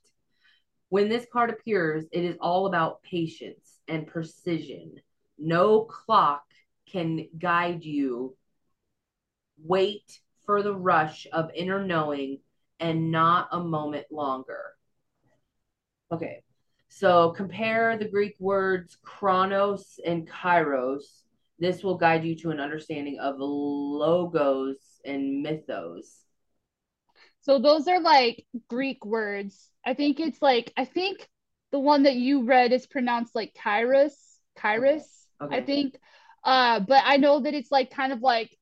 [0.89, 4.95] When this card appears, it is all about patience and precision.
[5.39, 6.43] No clock
[6.91, 8.37] can guide you.
[9.63, 12.39] Wait for the rush of inner knowing
[12.81, 14.63] and not a moment longer.
[16.11, 16.43] Okay.
[16.89, 21.25] So compare the Greek words chronos and kairos.
[21.59, 26.28] This will guide you to an understanding of logos and mythos.
[27.49, 29.71] So those are like Greek words.
[29.85, 31.27] I think it's like I think
[31.73, 34.13] the one that you read is pronounced like kairos,
[34.59, 35.05] kairos.
[35.41, 35.57] Okay.
[35.57, 35.97] I think
[36.45, 38.55] uh but I know that it's like kind of like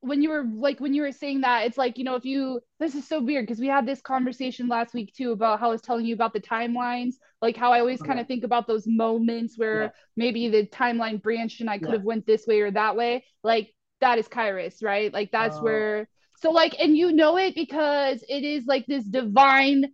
[0.00, 2.60] when you were like when you were saying that it's like you know if you
[2.80, 5.72] this is so weird because we had this conversation last week too about how I
[5.72, 8.08] was telling you about the timelines like how I always okay.
[8.08, 9.88] kind of think about those moments where yeah.
[10.16, 11.94] maybe the timeline branched and I could yeah.
[11.94, 15.60] have went this way or that way like that is Kairos right like that's uh,
[15.60, 16.08] where
[16.38, 19.86] so like and you know it because it is like this divine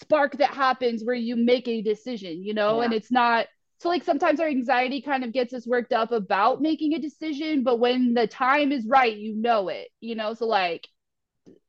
[0.00, 2.84] spark that happens where you make a decision you know yeah.
[2.84, 3.46] and it's not
[3.84, 7.62] so like sometimes our anxiety kind of gets us worked up about making a decision,
[7.62, 10.32] but when the time is right, you know it, you know.
[10.32, 10.88] So like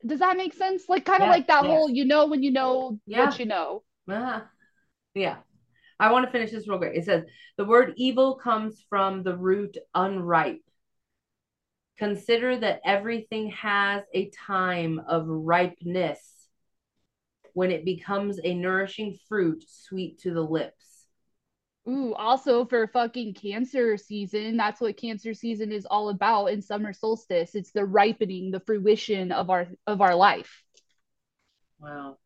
[0.06, 0.84] does that make sense?
[0.88, 1.70] Like kind of yeah, like that yeah.
[1.70, 3.26] whole you know when you know yeah.
[3.26, 3.84] what you know.
[4.10, 4.42] Uh-huh.
[5.14, 5.38] Yeah.
[6.00, 6.94] I want to finish this real quick.
[6.96, 7.24] It says
[7.58, 10.64] the word evil comes from the root unripe.
[11.98, 16.20] Consider that everything has a time of ripeness
[17.54, 21.08] when it becomes a nourishing fruit sweet to the lips.
[21.88, 26.92] Ooh, also for fucking cancer season, that's what cancer season is all about in summer
[26.94, 27.54] solstice.
[27.54, 30.64] It's the ripening, the fruition of our of our life.
[31.80, 32.18] Wow.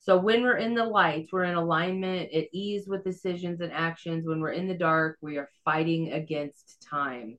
[0.00, 4.26] So when we're in the light, we're in alignment, at ease with decisions and actions.
[4.26, 7.38] When we're in the dark, we are fighting against time.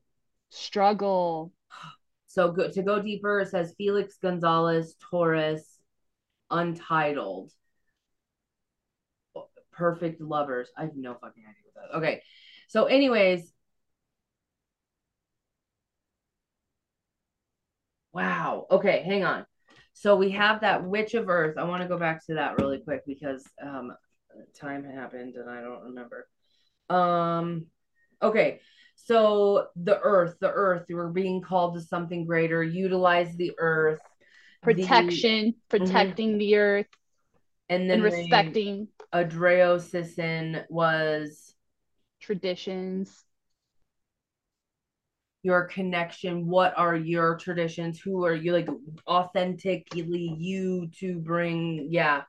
[0.54, 1.52] Struggle.
[2.28, 5.68] So go, to go deeper, it says Felix Gonzalez Torres,
[6.50, 7.52] Untitled
[9.74, 10.70] perfect lovers.
[10.78, 11.98] I have no fucking idea what that.
[11.98, 12.22] Okay.
[12.68, 13.52] So, anyways.
[18.14, 18.68] Wow.
[18.70, 19.46] Okay, hang on.
[19.94, 21.58] So we have that Witch of Earth.
[21.58, 23.92] I want to go back to that really quick because um
[24.60, 26.28] time happened and I don't remember.
[26.90, 27.68] Um
[28.22, 28.60] okay.
[29.06, 32.64] So the earth, the earth, you are being called to something greater.
[32.64, 34.00] Utilize the earth.
[34.62, 36.38] Protection, the, protecting mm-hmm.
[36.38, 36.88] the earth
[37.70, 41.54] and then and respecting Adreosissin was
[42.20, 43.24] traditions
[45.44, 48.70] your connection what are your traditions who are you like
[49.08, 52.22] authentically you to bring yeah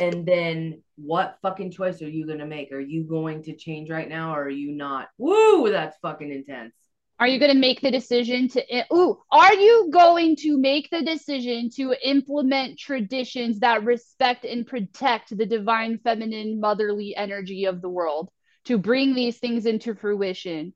[0.00, 2.72] And then what fucking choice are you going to make?
[2.72, 5.10] Are you going to change right now or are you not?
[5.18, 6.72] Woo, that's fucking intense.
[7.18, 10.88] Are you going to make the decision to eh, ooh, are you going to make
[10.90, 17.82] the decision to implement traditions that respect and protect the divine feminine motherly energy of
[17.82, 18.30] the world
[18.64, 20.72] to bring these things into fruition,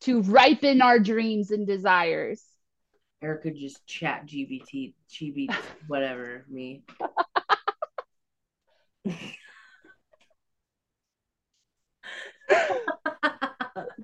[0.00, 2.42] to ripen our dreams and desires?
[3.22, 5.54] Erika just chat GBT, GBT,
[5.86, 6.82] whatever, me.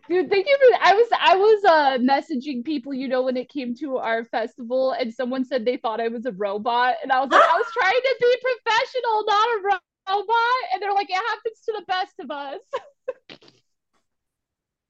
[0.08, 3.48] Dude, thank you for I was I was uh messaging people, you know, when it
[3.48, 7.20] came to our festival, and someone said they thought I was a robot, and I
[7.20, 9.62] was like, I was trying to be professional, not a
[10.08, 12.60] robot, and they're like, it happens to the best of us.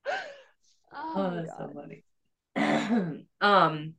[0.95, 1.59] oh, oh that's God.
[1.59, 2.05] so funny.
[3.41, 3.95] um,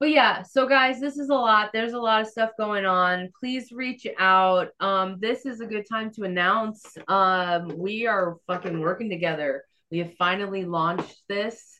[0.00, 1.70] but yeah, so guys, this is a lot.
[1.74, 3.28] There's a lot of stuff going on.
[3.38, 4.68] Please reach out.
[4.80, 6.96] Um, this is a good time to announce.
[7.06, 9.62] Um, we are fucking working together.
[9.90, 11.78] We have finally launched this.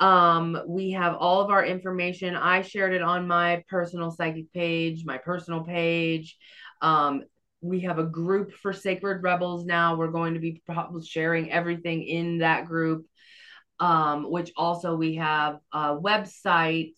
[0.00, 2.34] Um, we have all of our information.
[2.34, 6.36] I shared it on my personal psychic page, my personal page.
[6.82, 7.22] Um,
[7.60, 9.94] we have a group for Sacred Rebels now.
[9.94, 10.60] We're going to be
[11.06, 13.06] sharing everything in that group.
[13.80, 16.94] Um, which also we have a website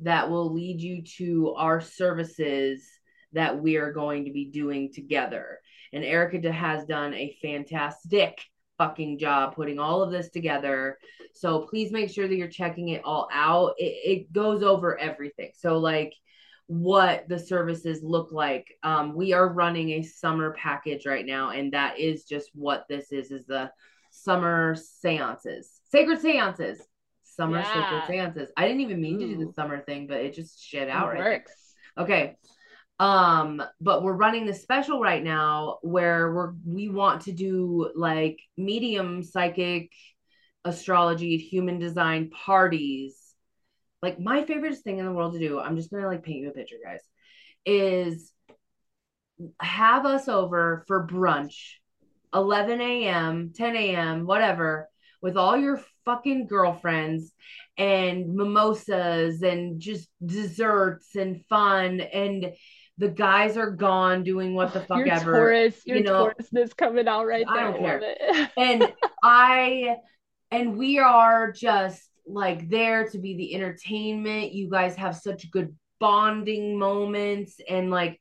[0.00, 2.86] that will lead you to our services
[3.32, 5.60] that we are going to be doing together.
[5.92, 8.40] And Erika has done a fantastic
[8.78, 10.98] fucking job putting all of this together.
[11.34, 13.74] So please make sure that you're checking it all out.
[13.78, 15.50] It, it goes over everything.
[15.54, 16.14] So, like,
[16.68, 18.66] what the services look like.
[18.82, 23.10] Um, we are running a summer package right now, and that is just what this
[23.10, 23.70] is: is the
[24.10, 26.80] summer seances, sacred seances
[27.38, 28.06] summer yeah.
[28.06, 28.50] seances.
[28.56, 29.28] I didn't even mean Ooh.
[29.28, 31.74] to do the summer thing, but it just shit out it right works.
[31.96, 32.04] There.
[32.04, 32.36] Okay.
[33.00, 38.40] Um, but we're running this special right now where we're we want to do like
[38.56, 39.92] medium psychic
[40.64, 43.16] astrology, human design parties.
[44.02, 46.50] Like my favorite thing in the world to do, I'm just gonna like paint you
[46.50, 47.00] a picture, guys,
[47.64, 48.32] is
[49.60, 51.74] have us over for brunch
[52.34, 54.88] 11 a.m 10 a.m whatever
[55.22, 57.32] with all your fucking girlfriends
[57.76, 62.50] and mimosas and just desserts and fun and
[62.96, 65.32] the guys are gone doing what the fuck your ever.
[65.32, 67.68] Taurus, your you know, Taurus coming out right there.
[67.68, 68.50] I don't care.
[68.56, 68.92] and
[69.22, 69.96] I
[70.50, 74.52] and we are just like there to be the entertainment.
[74.52, 78.18] You guys have such good bonding moments and like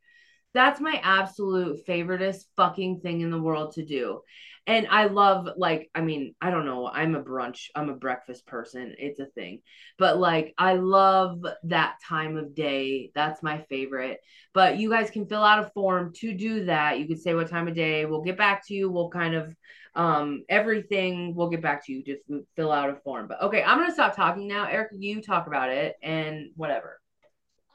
[0.54, 4.22] that's my absolute favoriteest fucking thing in the world to do
[4.68, 8.46] and I love like I mean I don't know I'm a brunch I'm a breakfast
[8.46, 9.62] person it's a thing.
[9.98, 14.20] But like I love that time of day that's my favorite.
[14.54, 17.00] But you guys can fill out a form to do that.
[17.00, 19.56] You can say what time of day we'll get back to you we'll kind of
[19.96, 22.22] um everything we'll get back to you just
[22.56, 23.28] fill out a form.
[23.28, 24.66] But okay I'm gonna stop talking now.
[24.66, 27.00] Erika you talk about it and whatever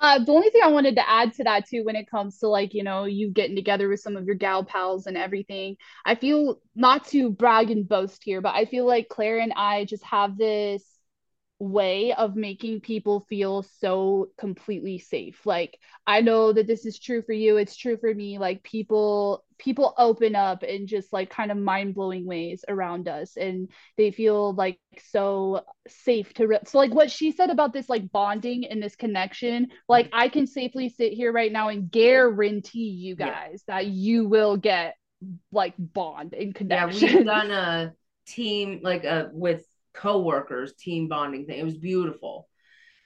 [0.02, 2.48] uh, the only thing I wanted to add to that too, when it comes to
[2.48, 6.16] like, you know, you getting together with some of your gal pals and everything, I
[6.16, 10.04] feel not to brag and boast here, but I feel like Claire and I just
[10.04, 10.84] have this
[11.62, 15.46] way of making people feel so completely safe.
[15.46, 18.38] Like i know that this is true for you it's true for me.
[18.38, 23.68] Like people people open up in just like kind of mind-blowing ways around us and
[23.96, 28.10] they feel like so safe to re- so like what she said about this like
[28.10, 33.14] bonding and this connection like i can safely sit here right now and guarantee you
[33.14, 33.76] guys yeah.
[33.76, 34.96] that you will get
[35.52, 37.92] like bond and connection yeah we've done a
[38.26, 41.58] team like a with co-workers team bonding thing.
[41.58, 42.48] It was beautiful.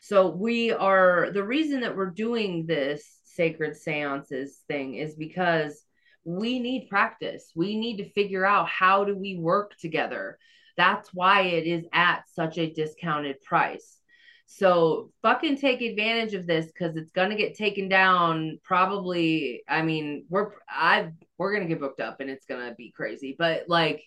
[0.01, 5.83] So we are the reason that we're doing this sacred seances thing is because
[6.25, 7.53] we need practice.
[7.55, 10.39] We need to figure out how do we work together.
[10.77, 13.99] That's why it is at such a discounted price.
[14.47, 20.25] So fucking take advantage of this because it's gonna get taken down probably i mean
[20.29, 24.05] we're i we're gonna get booked up and it's gonna be crazy but like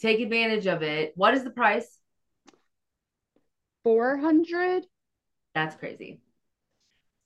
[0.00, 1.12] Take advantage of it.
[1.16, 1.98] What is the price?
[3.84, 4.84] 400
[5.54, 6.20] That's crazy.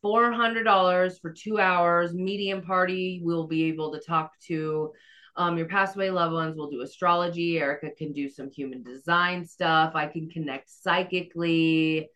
[0.05, 3.21] $400 for two hours, medium party.
[3.23, 4.93] We'll be able to talk to
[5.37, 6.57] um, your passed away loved ones.
[6.57, 7.59] We'll do astrology.
[7.59, 9.93] Erika can do some human design stuff.
[9.95, 12.09] I can connect psychically.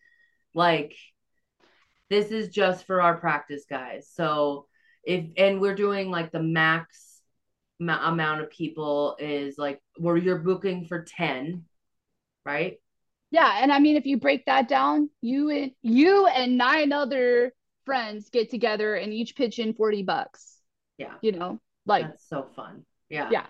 [0.53, 0.95] Like,
[2.09, 4.09] this is just for our practice, guys.
[4.13, 4.67] So,
[5.03, 7.14] if, and we're doing like the max
[7.79, 11.65] amount of people is like where you're booking for 10
[12.45, 12.79] right
[13.31, 17.53] yeah and i mean if you break that down you and you and nine other
[17.85, 20.61] friends get together and each pitch in 40 bucks
[20.97, 21.13] Yeah.
[21.21, 22.85] You know, like that's so fun.
[23.09, 23.29] Yeah.
[23.31, 23.45] Yeah.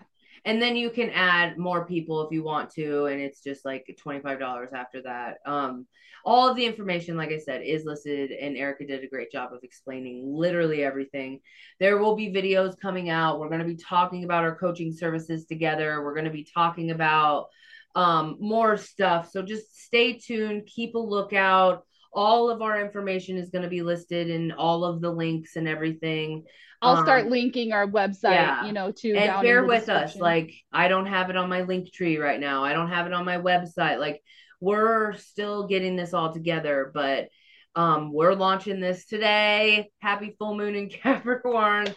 [0.46, 3.86] And then you can add more people if you want to, and it's just like
[4.06, 5.38] $25 after that.
[5.46, 5.88] Um,
[6.24, 9.54] all of the information, like I said, is listed, and Erika did a great job
[9.54, 11.40] of explaining literally everything.
[11.80, 13.40] There will be videos coming out.
[13.40, 16.04] We're going to be talking about our coaching services together.
[16.04, 17.48] We're going to be talking about
[17.96, 19.32] um, more stuff.
[19.32, 21.86] So just stay tuned, keep a lookout.
[22.14, 25.68] All of our information is going to be listed in all of the links and
[25.68, 26.44] everything.
[26.86, 28.66] I'll start um, linking our website, yeah.
[28.66, 30.16] you know, to and bear with us.
[30.16, 32.64] Like I don't have it on my Linktree right now.
[32.64, 33.99] I don't have it on my website.
[33.99, 34.22] Like
[34.62, 37.30] we're still getting this all together, but
[37.76, 39.90] um we're launching this today.
[39.99, 41.94] Happy full moon in Capricorn.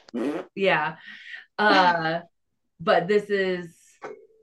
[0.55, 0.97] yeah.
[1.59, 2.21] Uh
[2.81, 3.75] but this is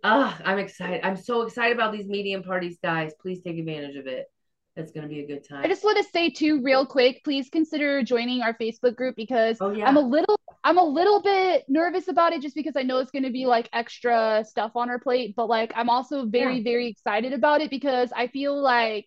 [0.04, 1.02] uh I'm excited.
[1.04, 3.14] I'm so excited about these medium parties, guys.
[3.22, 4.28] Please take advantage of it
[4.76, 5.64] it's going to be a good time.
[5.64, 9.58] I just want to say too, real quick, please consider joining our Facebook group because
[9.62, 9.88] oh, yeah.
[9.88, 13.12] I'm a little, I'm a little bit nervous about it just because I know it's
[13.12, 16.64] going to be like extra stuff on our plate, but like I'm also very, yeah.
[16.64, 19.06] very excited about it because I feel like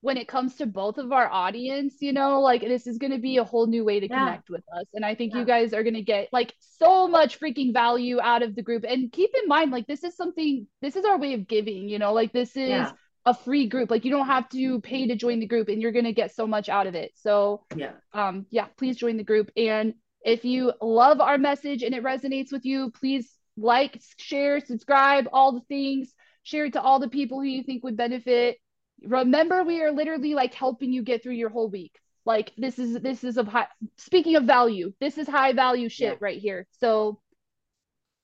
[0.00, 3.18] when it comes to both of our audience, you know, like this is going to
[3.18, 4.18] be a whole new way to yeah.
[4.18, 4.86] connect with us.
[4.94, 8.42] And I think you guys are going to get like so much freaking value out
[8.42, 8.84] of the group.
[8.88, 11.98] And keep in mind, like, this is something, this is our way of giving, you
[11.98, 12.86] know, like this is
[13.26, 13.90] a free group.
[13.90, 16.34] Like you don't have to pay to join the group and you're going to get
[16.34, 17.12] so much out of it.
[17.14, 17.92] So, yeah.
[18.12, 22.52] Um yeah, please join the group and if you love our message and it resonates
[22.52, 26.12] with you, please like, share, subscribe, all the things.
[26.42, 28.58] Share it to all the people who you think would benefit.
[29.02, 31.98] Remember we are literally like helping you get through your whole week.
[32.24, 34.92] Like this is this is of high speaking of value.
[35.00, 36.18] This is high value shit yeah.
[36.20, 36.66] right here.
[36.80, 37.20] So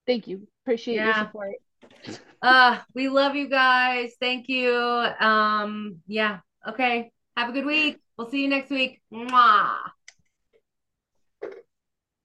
[0.06, 0.46] thank you.
[0.64, 1.06] Appreciate yeah.
[1.06, 1.54] your support.
[2.42, 4.12] Uh, we love you guys.
[4.20, 4.74] Thank you.
[4.74, 6.40] Um, yeah.
[6.68, 7.10] Okay.
[7.36, 7.98] Have a good week.
[8.16, 9.00] We'll see you next week.
[9.12, 9.93] Mwah.